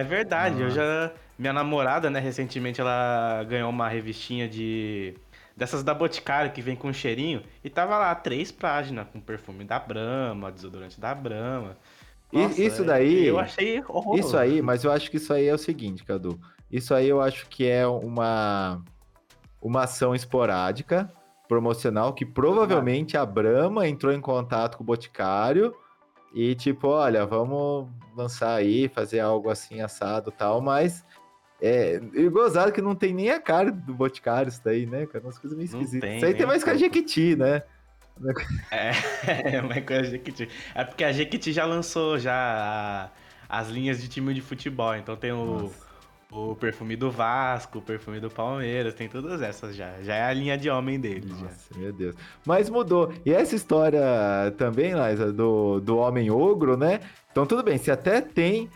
É 0.00 0.04
verdade, 0.04 0.60
eu 0.60 0.70
já. 0.70 1.12
Minha 1.38 1.52
namorada, 1.52 2.08
né, 2.08 2.20
recentemente 2.20 2.80
ela 2.80 3.44
ganhou 3.44 3.70
uma 3.70 3.88
revistinha 3.88 4.48
de. 4.48 5.14
Dessas 5.56 5.84
da 5.84 5.94
Boticário 5.94 6.50
que 6.50 6.60
vem 6.60 6.74
com 6.74 6.92
cheirinho. 6.92 7.42
E 7.62 7.70
tava 7.70 7.96
lá 7.96 8.14
três 8.14 8.50
páginas 8.50 9.06
com 9.12 9.20
perfume 9.20 9.64
da 9.64 9.78
Brahma, 9.78 10.50
desodorante 10.50 11.00
da 11.00 11.14
Brahma. 11.14 11.76
Nossa, 12.32 12.60
isso 12.60 12.84
daí. 12.84 13.26
Eu 13.26 13.38
achei 13.38 13.80
horroroso. 13.86 14.28
Isso 14.28 14.36
aí, 14.36 14.60
mas 14.60 14.82
eu 14.82 14.90
acho 14.90 15.08
que 15.10 15.18
isso 15.18 15.32
aí 15.32 15.46
é 15.46 15.54
o 15.54 15.58
seguinte, 15.58 16.04
Cadu. 16.04 16.40
Isso 16.70 16.92
aí 16.92 17.08
eu 17.08 17.20
acho 17.20 17.46
que 17.48 17.64
é 17.64 17.86
uma, 17.86 18.82
uma 19.62 19.84
ação 19.84 20.12
esporádica, 20.12 21.08
promocional, 21.46 22.12
que 22.12 22.26
provavelmente 22.26 23.16
a 23.16 23.24
Brahma 23.24 23.86
entrou 23.86 24.12
em 24.12 24.20
contato 24.20 24.76
com 24.76 24.82
o 24.82 24.86
Boticário 24.86 25.72
e 26.34 26.56
tipo, 26.56 26.88
olha, 26.88 27.24
vamos 27.24 27.88
lançar 28.16 28.54
aí, 28.54 28.88
fazer 28.88 29.20
algo 29.20 29.50
assim 29.50 29.80
assado 29.80 30.30
tal, 30.30 30.60
mas 30.60 31.04
é, 31.60 32.00
e 32.14 32.28
gozado 32.28 32.72
que 32.72 32.82
não 32.82 32.94
tem 32.94 33.14
nem 33.14 33.30
a 33.30 33.40
cara 33.40 33.70
do 33.70 33.94
Boticário 33.94 34.48
isso 34.48 34.60
daí, 34.64 34.86
né, 34.86 35.06
cara? 35.06 35.24
Umas 35.24 35.38
coisas 35.38 35.56
meio 35.56 35.66
esquisitas. 35.66 36.10
Isso 36.16 36.26
aí 36.26 36.34
tem 36.34 36.46
mais 36.46 36.62
que 36.62 36.70
a 36.70 36.76
Jequiti, 36.76 37.36
né? 37.36 37.62
É, 38.70 38.90
é 39.56 39.62
mais 39.62 39.84
com 39.84 39.94
a 39.94 40.02
Jequiti. 40.02 40.48
É 40.74 40.84
porque 40.84 41.04
a 41.04 41.12
Jequiti 41.12 41.52
já 41.52 41.64
lançou 41.64 42.18
já 42.18 42.34
a, 43.48 43.58
as 43.60 43.68
linhas 43.68 44.00
de 44.00 44.08
time 44.08 44.34
de 44.34 44.40
futebol, 44.40 44.94
então 44.94 45.16
tem 45.16 45.32
o... 45.32 45.44
Nossa 45.62 45.83
o 46.34 46.56
perfume 46.56 46.96
do 46.96 47.10
Vasco, 47.10 47.78
o 47.78 47.82
perfume 47.82 48.18
do 48.18 48.28
Palmeiras, 48.28 48.94
tem 48.94 49.08
todas 49.08 49.40
essas 49.40 49.76
já. 49.76 50.02
Já 50.02 50.14
é 50.16 50.24
a 50.24 50.32
linha 50.32 50.58
de 50.58 50.68
homem 50.68 50.98
deles. 50.98 51.30
Nossa, 51.30 51.72
já. 51.72 51.80
meu 51.80 51.92
Deus. 51.92 52.16
Mas 52.44 52.68
mudou. 52.68 53.12
E 53.24 53.32
essa 53.32 53.54
história 53.54 54.02
também, 54.58 54.92
Liza, 54.94 55.32
do, 55.32 55.80
do 55.80 55.96
homem 55.96 56.30
ogro, 56.30 56.76
né? 56.76 57.00
Então 57.30 57.46
tudo 57.46 57.62
bem, 57.62 57.78
se 57.78 57.90
até 57.90 58.20
tem 58.20 58.68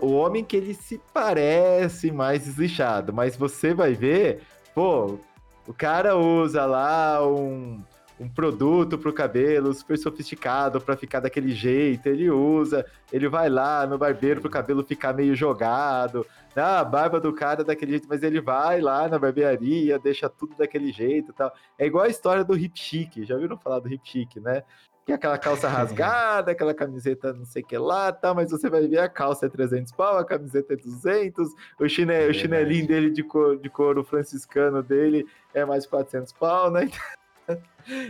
o 0.00 0.12
homem 0.12 0.44
que 0.44 0.56
ele 0.56 0.74
se 0.74 1.00
parece 1.12 2.10
mais 2.10 2.44
deslixado, 2.44 3.12
mas 3.12 3.36
você 3.36 3.74
vai 3.74 3.94
ver, 3.94 4.40
pô, 4.74 5.18
o 5.66 5.74
cara 5.74 6.16
usa 6.16 6.64
lá 6.64 7.26
um 7.26 7.82
um 8.20 8.28
produto 8.28 8.98
para 8.98 9.10
o 9.10 9.12
cabelo 9.12 9.72
super 9.74 9.98
sofisticado 9.98 10.80
para 10.80 10.96
ficar 10.96 11.20
daquele 11.20 11.52
jeito. 11.52 12.06
Ele 12.06 12.30
usa, 12.30 12.84
ele 13.12 13.28
vai 13.28 13.48
lá 13.48 13.86
no 13.86 13.98
barbeiro 13.98 14.40
para 14.40 14.48
o 14.48 14.50
cabelo 14.50 14.84
ficar 14.84 15.12
meio 15.12 15.34
jogado. 15.34 16.26
Ah, 16.54 16.80
a 16.80 16.84
barba 16.84 17.18
do 17.18 17.32
cara 17.32 17.62
é 17.62 17.64
daquele 17.64 17.92
jeito, 17.92 18.06
mas 18.08 18.22
ele 18.22 18.40
vai 18.40 18.80
lá 18.80 19.08
na 19.08 19.18
barbearia, 19.18 19.98
deixa 19.98 20.28
tudo 20.28 20.54
daquele 20.56 20.92
jeito 20.92 21.32
tal. 21.32 21.52
É 21.78 21.86
igual 21.86 22.04
a 22.04 22.08
história 22.08 22.44
do 22.44 22.56
hip 22.56 22.78
chic. 22.78 23.24
Já 23.24 23.36
viram 23.36 23.56
falar 23.56 23.80
do 23.80 23.92
hip 23.92 24.08
chic, 24.08 24.36
né? 24.36 24.62
Que 25.04 25.12
é 25.12 25.14
aquela 25.16 25.38
calça 25.38 25.66
rasgada, 25.68 26.52
aquela 26.52 26.74
camiseta 26.74 27.32
não 27.32 27.44
sei 27.44 27.62
o 27.62 27.66
que 27.66 27.76
lá, 27.76 28.16
mas 28.36 28.50
você 28.50 28.68
vai 28.68 28.86
ver 28.86 28.98
a 28.98 29.08
calça 29.08 29.46
é 29.46 29.48
300 29.48 29.92
pau, 29.92 30.18
a 30.18 30.24
camiseta 30.24 30.74
é 30.74 30.76
200, 30.76 31.48
o, 31.80 31.88
chine, 31.88 32.12
é 32.12 32.28
o 32.28 32.34
chinelinho 32.34 32.86
dele 32.86 33.10
de 33.10 33.22
couro, 33.22 33.58
de 33.58 33.68
couro 33.68 34.04
franciscano 34.04 34.82
dele 34.82 35.26
é 35.54 35.64
mais 35.64 35.86
400 35.86 36.32
pau, 36.34 36.70
né? 36.70 36.88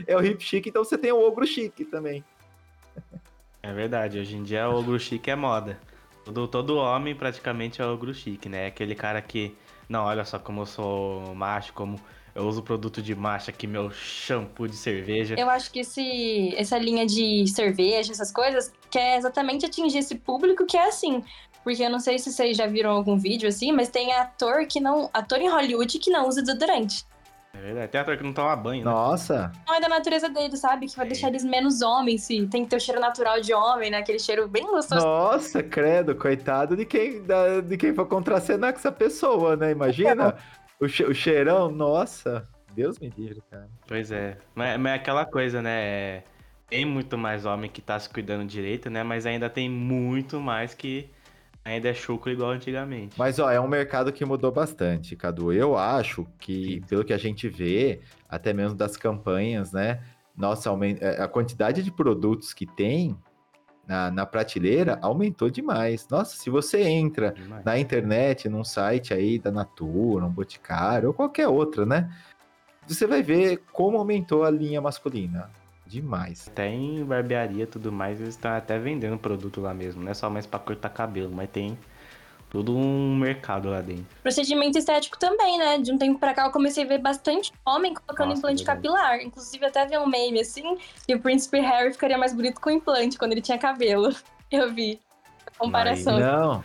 É 0.06 0.16
o 0.16 0.24
hip 0.24 0.42
chic, 0.42 0.66
então 0.66 0.84
você 0.84 0.98
tem 0.98 1.12
o 1.12 1.20
ogro 1.20 1.46
chique 1.46 1.84
também. 1.84 2.24
É 3.62 3.72
verdade, 3.72 4.18
hoje 4.18 4.36
em 4.36 4.42
dia 4.42 4.68
o 4.68 4.78
ogro 4.78 4.98
chique 4.98 5.30
é 5.30 5.36
moda. 5.36 5.78
Todo, 6.24 6.48
todo 6.48 6.76
homem 6.76 7.14
praticamente 7.14 7.80
é 7.80 7.86
ogro 7.86 8.14
chique, 8.14 8.48
né? 8.48 8.66
Aquele 8.66 8.94
cara 8.94 9.20
que, 9.20 9.56
não, 9.88 10.04
olha 10.04 10.24
só 10.24 10.38
como 10.38 10.62
eu 10.62 10.66
sou 10.66 11.34
macho, 11.34 11.72
como 11.72 12.00
eu 12.34 12.44
uso 12.44 12.62
produto 12.62 13.02
de 13.02 13.14
macho 13.14 13.50
aqui, 13.50 13.66
meu 13.66 13.90
shampoo 13.90 14.66
de 14.66 14.76
cerveja. 14.76 15.34
Eu 15.38 15.50
acho 15.50 15.70
que 15.70 15.80
esse, 15.80 16.54
essa 16.56 16.78
linha 16.78 17.04
de 17.04 17.46
cerveja, 17.48 18.12
essas 18.12 18.32
coisas, 18.32 18.72
quer 18.90 19.18
exatamente 19.18 19.66
atingir 19.66 19.98
esse 19.98 20.14
público 20.14 20.64
que 20.64 20.76
é 20.76 20.88
assim. 20.88 21.22
Porque 21.62 21.82
eu 21.82 21.90
não 21.90 22.00
sei 22.00 22.18
se 22.18 22.32
vocês 22.32 22.56
já 22.56 22.66
viram 22.66 22.90
algum 22.90 23.16
vídeo 23.16 23.48
assim, 23.48 23.70
mas 23.70 23.88
tem 23.88 24.12
ator 24.12 24.66
que 24.66 24.80
não. 24.80 25.10
ator 25.12 25.40
em 25.40 25.48
Hollywood 25.48 25.98
que 25.98 26.10
não 26.10 26.26
usa 26.26 26.42
desodorante. 26.42 27.04
É 27.54 27.60
verdade. 27.60 27.88
Tem 27.92 28.00
ator 28.00 28.16
que 28.16 28.22
não 28.22 28.32
toma 28.32 28.56
banho, 28.56 28.84
né? 28.84 28.90
Nossa. 28.90 29.52
Não 29.66 29.74
é 29.74 29.80
da 29.80 29.88
natureza 29.88 30.28
dele, 30.28 30.56
sabe? 30.56 30.86
Que 30.86 30.96
vai 30.96 31.06
é. 31.06 31.08
deixar 31.10 31.28
eles 31.28 31.44
menos 31.44 31.82
homens, 31.82 32.22
se 32.22 32.46
tem 32.46 32.64
que 32.64 32.70
ter 32.70 32.76
o 32.76 32.80
cheiro 32.80 33.00
natural 33.00 33.40
de 33.40 33.52
homem, 33.52 33.90
né? 33.90 33.98
Aquele 33.98 34.18
cheiro 34.18 34.48
bem 34.48 34.66
gostoso. 34.66 35.04
Nossa, 35.04 35.62
credo, 35.62 36.14
coitado 36.14 36.74
de 36.74 36.86
quem, 36.86 37.22
da, 37.22 37.60
de 37.60 37.76
quem 37.76 37.94
for 37.94 38.06
contracenar 38.06 38.72
com 38.72 38.78
essa 38.78 38.90
pessoa, 38.90 39.54
né? 39.54 39.70
Imagina 39.70 40.34
o, 40.80 40.88
che, 40.88 41.04
o 41.04 41.14
cheirão, 41.14 41.70
nossa. 41.70 42.48
Deus 42.74 42.98
me 42.98 43.10
livre, 43.10 43.42
cara. 43.50 43.68
Pois 43.86 44.10
é. 44.10 44.38
Mas, 44.54 44.78
mas 44.80 44.92
é 44.92 44.94
aquela 44.96 45.26
coisa, 45.26 45.60
né? 45.60 45.82
É, 45.82 46.22
tem 46.68 46.86
muito 46.86 47.18
mais 47.18 47.44
homem 47.44 47.70
que 47.70 47.82
tá 47.82 47.98
se 47.98 48.08
cuidando 48.08 48.46
direito, 48.46 48.88
né? 48.88 49.02
Mas 49.02 49.26
ainda 49.26 49.50
tem 49.50 49.68
muito 49.68 50.40
mais 50.40 50.72
que 50.72 51.10
ainda 51.64 51.88
é 51.88 51.94
chucro 51.94 52.30
igual 52.30 52.50
antigamente. 52.50 53.16
Mas, 53.18 53.38
ó, 53.38 53.50
é 53.50 53.60
um 53.60 53.68
mercado 53.68 54.12
que 54.12 54.24
mudou 54.24 54.50
bastante, 54.50 55.16
Cadu. 55.16 55.52
Eu 55.52 55.76
acho 55.76 56.26
que, 56.38 56.74
Sim. 56.74 56.80
pelo 56.88 57.04
que 57.04 57.12
a 57.12 57.18
gente 57.18 57.48
vê, 57.48 58.00
até 58.28 58.52
mesmo 58.52 58.76
das 58.76 58.96
campanhas, 58.96 59.72
né? 59.72 60.02
Nossa, 60.36 60.70
é, 61.00 61.22
a 61.22 61.28
quantidade 61.28 61.82
de 61.82 61.90
produtos 61.90 62.52
que 62.52 62.66
tem 62.66 63.16
na, 63.86 64.10
na 64.10 64.26
prateleira 64.26 64.98
aumentou 65.02 65.50
demais. 65.50 66.08
Nossa, 66.08 66.36
se 66.36 66.48
você 66.50 66.82
entra 66.82 67.32
demais. 67.32 67.64
na 67.64 67.78
internet, 67.78 68.48
num 68.48 68.64
site 68.64 69.12
aí 69.12 69.38
da 69.38 69.50
Natura, 69.50 70.24
um 70.24 70.30
Boticário, 70.30 71.08
ou 71.08 71.14
qualquer 71.14 71.48
outra, 71.48 71.84
né? 71.84 72.10
Você 72.86 73.06
vai 73.06 73.22
ver 73.22 73.62
como 73.72 73.96
aumentou 73.96 74.42
a 74.44 74.50
linha 74.50 74.80
masculina 74.80 75.50
demais. 75.92 76.50
Tem 76.54 77.04
barbearia 77.04 77.64
e 77.64 77.66
tudo 77.66 77.92
mais, 77.92 78.20
eles 78.20 78.34
estão 78.34 78.52
até 78.52 78.78
vendendo 78.78 79.18
produto 79.18 79.60
lá 79.60 79.74
mesmo. 79.74 80.02
Não 80.02 80.10
é 80.10 80.14
só 80.14 80.30
mais 80.30 80.46
pra 80.46 80.58
cortar 80.58 80.88
cabelo, 80.88 81.30
mas 81.32 81.50
tem 81.50 81.78
todo 82.48 82.76
um 82.76 83.16
mercado 83.16 83.68
lá 83.68 83.80
dentro. 83.80 84.06
Procedimento 84.22 84.76
estético 84.78 85.18
também, 85.18 85.58
né? 85.58 85.78
De 85.78 85.92
um 85.92 85.98
tempo 85.98 86.18
pra 86.18 86.34
cá 86.34 86.46
eu 86.46 86.50
comecei 86.50 86.84
a 86.84 86.86
ver 86.86 86.98
bastante 86.98 87.52
homem 87.64 87.94
colocando 87.94 88.28
Nossa, 88.28 88.40
implante 88.40 88.64
capilar. 88.64 89.20
Inclusive 89.20 89.64
até 89.64 89.86
vi 89.86 89.96
um 89.98 90.06
meme 90.06 90.40
assim, 90.40 90.76
que 91.06 91.14
o 91.14 91.20
Príncipe 91.20 91.60
Harry 91.60 91.92
ficaria 91.92 92.18
mais 92.18 92.32
bonito 92.32 92.60
com 92.60 92.70
implante 92.70 93.18
quando 93.18 93.32
ele 93.32 93.42
tinha 93.42 93.58
cabelo. 93.58 94.14
Eu 94.50 94.72
vi. 94.72 95.00
A 95.46 95.58
comparação. 95.58 96.14
Mas, 96.14 96.24
não. 96.24 96.64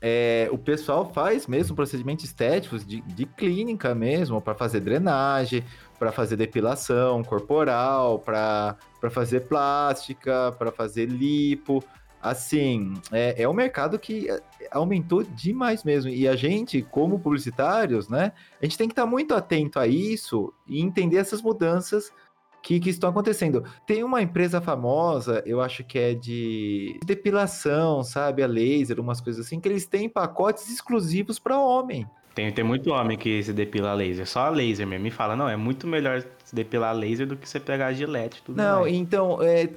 É, 0.00 0.48
o 0.52 0.58
pessoal 0.58 1.10
faz 1.12 1.46
mesmo 1.46 1.74
procedimentos 1.74 2.24
estéticos 2.24 2.84
de, 2.84 3.00
de 3.00 3.24
clínica 3.24 3.94
mesmo, 3.94 4.40
para 4.40 4.54
fazer 4.54 4.80
drenagem, 4.80 5.64
para 6.02 6.10
fazer 6.10 6.34
depilação 6.34 7.22
corporal, 7.22 8.18
para 8.18 8.76
fazer 9.08 9.42
plástica, 9.42 10.50
para 10.58 10.72
fazer 10.72 11.06
lipo. 11.06 11.80
assim, 12.20 12.94
é, 13.12 13.40
é 13.44 13.48
um 13.48 13.52
mercado 13.52 13.96
que 14.00 14.28
é, 14.28 14.42
aumentou 14.72 15.22
demais 15.22 15.84
mesmo. 15.84 16.10
E 16.10 16.26
a 16.26 16.34
gente, 16.34 16.82
como 16.82 17.20
publicitários, 17.20 18.08
né, 18.08 18.32
a 18.60 18.64
gente 18.64 18.76
tem 18.76 18.88
que 18.88 18.92
estar 18.92 19.06
muito 19.06 19.32
atento 19.32 19.78
a 19.78 19.86
isso 19.86 20.52
e 20.66 20.80
entender 20.80 21.18
essas 21.18 21.40
mudanças 21.40 22.12
que, 22.60 22.80
que 22.80 22.90
estão 22.90 23.10
acontecendo. 23.10 23.62
Tem 23.86 24.02
uma 24.02 24.20
empresa 24.20 24.60
famosa, 24.60 25.40
eu 25.46 25.60
acho 25.60 25.84
que 25.84 26.00
é 26.00 26.14
de 26.14 26.98
depilação, 27.06 28.02
sabe, 28.02 28.42
a 28.42 28.48
laser, 28.48 28.98
umas 28.98 29.20
coisas 29.20 29.46
assim, 29.46 29.60
que 29.60 29.68
eles 29.68 29.86
têm 29.86 30.08
pacotes 30.08 30.68
exclusivos 30.68 31.38
para 31.38 31.60
homem. 31.60 32.08
Tem, 32.34 32.50
tem 32.50 32.64
muito 32.64 32.90
homem 32.90 33.18
que 33.18 33.42
se 33.42 33.52
depila 33.52 33.90
a 33.90 33.94
laser, 33.94 34.26
só 34.26 34.46
a 34.46 34.50
laser 34.50 34.86
mesmo. 34.86 35.04
Me 35.04 35.10
fala, 35.10 35.36
não, 35.36 35.48
é 35.48 35.56
muito 35.56 35.86
melhor 35.86 36.24
se 36.44 36.54
depilar 36.54 36.90
a 36.90 36.92
laser 36.92 37.26
do 37.26 37.36
que 37.36 37.48
você 37.48 37.60
pegar 37.60 37.86
a 37.88 37.92
gilete 37.92 38.42
tudo 38.42 38.56
Não, 38.56 38.82
mais. 38.82 38.94
então, 38.94 39.42
é, 39.42 39.68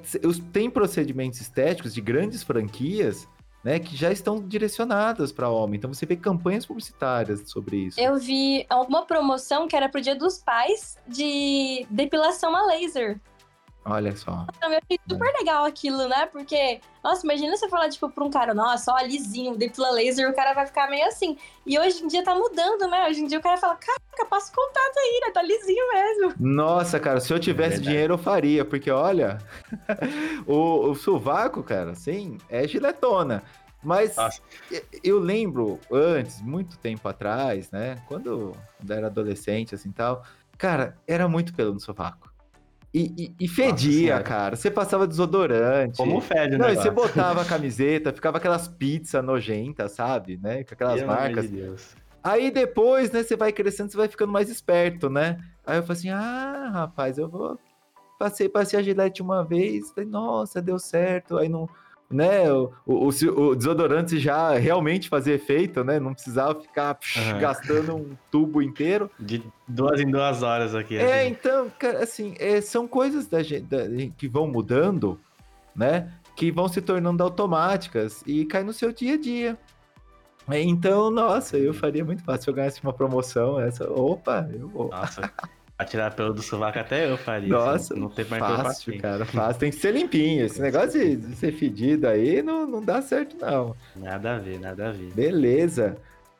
tem 0.54 0.70
procedimentos 0.70 1.42
estéticos 1.42 1.94
de 1.94 2.02
grandes 2.02 2.44
franquias 2.44 3.28
né, 3.66 3.80
que 3.80 3.98
já 3.98 4.12
estão 4.12 4.40
direcionadas 4.40 5.32
para 5.32 5.50
homem. 5.50 5.78
Então 5.78 5.92
você 5.92 6.06
vê 6.06 6.16
campanhas 6.16 6.68
publicitárias 6.68 7.50
sobre 7.50 7.78
isso. 7.78 8.00
Eu 8.00 8.16
vi 8.18 8.64
alguma 8.70 9.06
promoção 9.08 9.68
que 9.68 9.76
era 9.76 9.90
pro 9.90 10.00
Dia 10.00 10.16
dos 10.16 10.38
Pais 10.38 10.98
de 11.08 11.86
depilação 11.90 12.56
a 12.56 12.68
laser. 12.68 13.20
Olha 13.88 14.16
só. 14.16 14.48
Eu 14.64 14.70
achei 14.70 15.00
super 15.08 15.32
legal 15.38 15.64
aquilo, 15.64 16.08
né? 16.08 16.26
Porque, 16.26 16.82
nossa, 17.04 17.24
imagina 17.24 17.56
você 17.56 17.70
falar, 17.70 17.88
tipo, 17.88 18.10
pra 18.10 18.24
um 18.24 18.32
cara, 18.32 18.52
nossa, 18.52 18.92
ó, 18.92 19.00
lisinho, 19.02 19.56
depila 19.56 19.92
laser, 19.92 20.28
o 20.28 20.34
cara 20.34 20.54
vai 20.56 20.66
ficar 20.66 20.90
meio 20.90 21.06
assim. 21.06 21.38
E 21.68 21.78
hoje 21.78 22.04
em 22.04 22.08
dia 22.08 22.24
tá 22.24 22.34
mudando, 22.34 22.88
né? 22.88 23.08
Hoje 23.08 23.22
em 23.22 23.28
dia 23.28 23.38
o 23.38 23.44
cara 23.44 23.58
fala, 23.58 23.76
caraca, 23.76 24.26
passa 24.28 24.52
o 24.52 24.56
contato 24.56 24.98
aí, 24.98 25.22
né? 25.24 25.32
Tá 25.32 25.44
lisinho 25.44 25.94
mesmo. 25.94 26.34
Nossa, 26.40 27.00
cara, 27.00 27.20
se 27.20 27.32
eu 27.32 27.40
tivesse 27.40 27.78
é 27.78 27.80
dinheiro 27.80 28.16
eu 28.16 28.18
faria, 28.18 28.66
porque 28.66 28.90
olha, 28.90 29.38
o, 30.48 30.90
o 30.90 30.96
sovaco, 30.96 31.62
cara, 31.62 31.92
assim, 31.92 32.40
é 32.50 32.68
giletona. 32.68 33.44
Mas 33.84 34.16
Nossa. 34.16 34.42
eu 35.04 35.20
lembro 35.20 35.80
antes, 35.92 36.42
muito 36.42 36.76
tempo 36.80 37.08
atrás, 37.08 37.70
né? 37.70 38.02
Quando 38.08 38.26
eu 38.32 38.58
era 38.90 39.06
adolescente, 39.06 39.76
assim 39.76 39.92
tal, 39.92 40.24
cara, 40.58 40.98
era 41.08 41.28
muito 41.28 41.54
pelo 41.54 41.72
no 41.72 41.80
sovaco. 41.80 42.35
E, 42.98 43.14
e, 43.18 43.36
e 43.42 43.48
fedia, 43.50 44.14
Nossa, 44.14 44.24
cara. 44.24 44.56
Você 44.56 44.72
passava 44.72 45.06
desodorante. 45.06 45.98
Como 45.98 46.22
fede, 46.22 46.58
né? 46.58 46.76
Você 46.76 46.90
botava 46.90 47.42
a 47.42 47.44
camiseta, 47.46 48.14
ficava 48.14 48.38
aquelas 48.38 48.70
pizzas 48.70 49.22
nojentas, 49.22 49.92
sabe? 49.92 50.40
Né? 50.42 50.64
Com 50.64 50.76
aquelas 50.76 51.00
Meu 51.00 51.08
marcas. 51.08 51.50
De 51.50 51.58
Deus. 51.58 51.94
Aí 52.24 52.50
depois, 52.50 53.12
né, 53.12 53.22
você 53.22 53.36
vai 53.36 53.52
crescendo, 53.52 53.92
você 53.92 53.98
vai 53.98 54.08
ficando 54.08 54.32
mais 54.32 54.50
esperto, 54.50 55.10
né? 55.10 55.38
Aí 55.66 55.78
eu 55.78 55.84
falei 55.84 55.98
assim: 55.98 56.10
ah, 56.10 56.70
rapaz, 56.74 57.18
eu 57.18 57.28
vou. 57.28 57.60
Passei, 58.18 58.48
passei 58.48 58.80
a 58.80 58.82
gilete 58.82 59.22
uma 59.22 59.44
vez, 59.44 59.92
falei, 59.92 60.10
nossa, 60.10 60.62
deu 60.62 60.80
certo. 60.80 61.38
Aí 61.38 61.50
não 61.50 61.68
né, 62.10 62.52
o, 62.52 62.72
o, 62.86 63.08
o, 63.08 63.56
desodorante 63.56 64.20
já 64.20 64.58
realmente 64.58 65.10
fazia 65.10 65.34
efeito, 65.34 65.84
né? 65.84 66.00
Não 66.00 66.14
precisava 66.14 66.60
ficar 66.62 66.94
psh, 66.96 67.18
uhum. 67.18 67.40
gastando 67.40 67.96
um 67.96 68.18
tubo 68.30 68.62
inteiro. 68.62 69.10
De 69.20 69.44
duas 69.68 70.00
em 70.00 70.10
duas 70.10 70.44
horas 70.44 70.76
aqui. 70.76 70.98
É, 70.98 71.22
assim. 71.22 71.32
então, 71.32 71.72
cara, 71.80 72.04
assim, 72.04 72.36
é, 72.40 72.62
são 72.62 72.88
coisas 72.88 73.28
da 73.28 73.42
gente, 73.42 73.64
da, 73.64 73.86
que 74.18 74.28
vão 74.28 74.48
mudando, 74.48 75.20
né? 75.76 76.12
Que 76.36 76.52
vão 76.52 76.68
se 76.68 76.82
tornando 76.82 77.24
automáticas 77.24 78.22
e 78.26 78.46
cai 78.46 78.64
no 78.64 78.74
seu 78.74 78.92
dia 78.92 79.16
a 79.16 79.18
dia. 79.18 79.58
É, 80.48 80.62
então, 80.62 81.10
nossa, 81.10 81.58
eu 81.58 81.74
faria 81.74 82.06
muito 82.06 82.24
fácil 82.24 82.44
se 82.44 82.50
eu 82.50 82.54
ganhasse 82.54 82.84
uma 82.84 82.94
promoção. 82.94 83.60
Essa, 83.60 83.90
opa, 83.92 84.48
eu 84.54 84.68
vou. 84.68 84.90
Nossa, 84.90 85.32
Pra 85.78 85.86
tirar 85.86 86.16
pelo 86.16 86.34
do 86.34 86.42
sovaco 86.42 86.80
até 86.80 87.12
eu 87.12 87.18
faria. 87.18 87.50
Nossa, 87.50 87.94
assim, 87.94 88.00
não 88.00 88.10
tem 88.10 88.24
mais 88.26 88.42
fácil, 88.42 89.02
cara, 89.02 89.26
fácil. 89.26 89.60
Tem 89.60 89.72
que 89.72 89.76
ser 89.76 89.92
limpinho. 89.94 90.46
Esse 90.46 90.62
negócio 90.62 90.92
de, 90.92 91.18
de, 91.18 91.36
ser 91.36 91.52
fedido 91.52 92.08
aí 92.08 92.42
não, 92.42 92.66
não 92.66 92.82
dá 92.82 93.02
certo, 93.02 93.36
não. 93.38 93.76
Nada 93.94 94.36
a 94.36 94.40
ver, 94.40 94.58
nada 94.58 94.88
a 94.88 94.92
ver. 94.94 95.12
Beleza. 95.14 95.98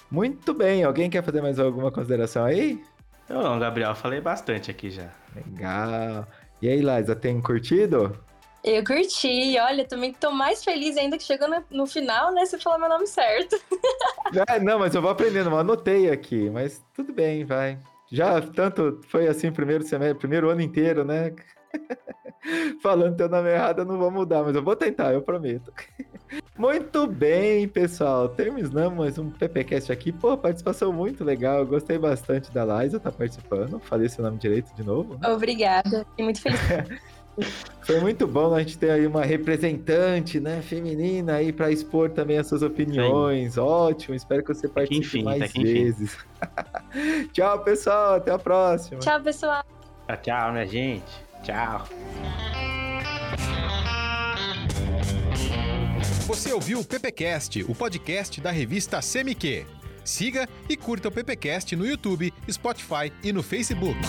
Muito 0.10 0.54
bem. 0.54 0.86
Alguém 0.86 1.10
quer 1.10 1.22
fazer 1.22 1.42
mais 1.42 1.60
alguma 1.60 1.92
consideração 1.92 2.46
aí? 2.46 2.82
Eu 3.28 3.44
não, 3.44 3.60
Gabriel. 3.60 3.94
Falei 3.94 4.22
bastante 4.22 4.72
aqui 4.72 4.90
já. 4.90 5.10
Legal. 5.36 6.26
E 6.62 6.70
aí, 6.70 6.80
Liza, 6.80 7.14
tem 7.14 7.42
curtido? 7.42 8.18
Eu 8.64 8.84
curti. 8.86 9.58
Olha, 9.60 9.84
também 9.84 10.14
tô 10.14 10.32
mais 10.32 10.64
feliz 10.64 10.96
ainda 10.96 11.18
que 11.18 11.24
chegou 11.24 11.50
no, 11.50 11.62
no 11.70 11.86
final, 11.86 12.34
né? 12.34 12.46
Você 12.46 12.58
falou 12.58 12.80
meu 12.80 12.88
nome 12.88 13.06
certo. 13.06 13.60
é, 14.48 14.60
não, 14.60 14.80
mas 14.80 14.96
eu 14.96 15.02
vou 15.02 15.12
aprendendo. 15.12 15.50
Eu 15.50 15.60
anotei 15.60 16.10
aqui. 16.10 16.50
Mas 16.50 16.82
tudo 16.94 17.12
bem, 17.12 17.44
vai. 17.44 17.78
Já 18.12 18.42
tanto 18.42 19.02
foi 19.08 19.28
assim 19.28 19.52
primeiro 19.52 19.84
semestre, 19.84 20.20
primeiro 20.20 20.50
ano 20.50 20.62
inteiro, 20.62 21.04
né? 21.04 21.34
Falando 22.82 23.18
teu 23.18 23.28
nome 23.28 23.50
errado, 23.50 23.80
eu 23.80 23.86
não 23.86 23.98
vou 23.98 24.12
mudar, 24.12 24.44
mas 24.44 24.56
eu 24.56 24.64
vou 24.64 24.76
tentar, 24.76 25.14
eu 25.14 25.22
prometo. 25.22 25.74
Muito 26.58 27.08
bem, 27.08 27.68
pessoal. 27.68 28.30
Terminamos 28.30 28.98
mais 28.98 29.18
um 29.18 29.30
PPcast 29.30 29.92
aqui. 29.92 30.12
Pô, 30.12 30.38
participação 30.38 30.92
muito 30.92 31.24
legal. 31.24 31.60
Eu 31.60 31.68
gostei 31.68 31.98
bastante 31.98 32.52
da 32.52 32.66
Liza 32.66 33.00
tá 33.00 33.12
participando. 33.12 33.80
Falei 33.80 34.10
seu 34.10 34.24
nome 34.24 34.38
direito 34.38 34.74
de 34.74 34.84
novo. 34.84 35.18
Né? 35.18 35.30
Obrigada. 35.30 36.06
Fiquei 36.10 36.26
muito 36.26 36.42
feliz. 36.42 36.60
Foi 37.82 38.00
muito 38.00 38.26
bom 38.26 38.54
a 38.54 38.60
gente 38.60 38.78
ter 38.78 38.90
aí 38.90 39.06
uma 39.06 39.24
representante, 39.24 40.40
né, 40.40 40.62
feminina 40.62 41.36
aí 41.36 41.54
para 41.54 41.72
expor 41.72 42.10
também 42.10 42.38
as 42.38 42.48
suas 42.48 42.64
opiniões. 42.64 43.54
Sim. 43.54 43.60
Ótimo, 43.60 44.16
espero 44.16 44.44
que 44.44 44.54
você 44.54 44.68
participe 44.68 45.06
enfim, 45.06 45.24
mais 45.24 45.52
vezes. 45.54 46.18
tchau, 47.32 47.60
pessoal, 47.60 48.16
até 48.16 48.32
a 48.32 48.40
próxima. 48.40 49.00
Tchau, 49.00 49.22
pessoal. 49.22 49.64
Tchau, 50.08 50.18
tchau, 50.18 50.52
minha 50.52 50.66
gente. 50.66 51.26
Tchau. 51.44 51.88
Você 56.26 56.52
ouviu 56.52 56.80
o 56.80 56.84
PPcast, 56.84 57.64
o 57.70 57.76
podcast 57.76 58.42
da 58.42 58.50
revista 58.50 59.00
CMQ. 59.00 59.66
Siga 60.04 60.50
e 60.68 60.76
curta 60.76 61.08
o 61.08 61.12
PPcast 61.12 61.76
no 61.76 61.86
YouTube, 61.86 62.34
Spotify 62.50 63.12
e 63.24 63.32
no 63.32 63.44
Facebook. 63.44 64.00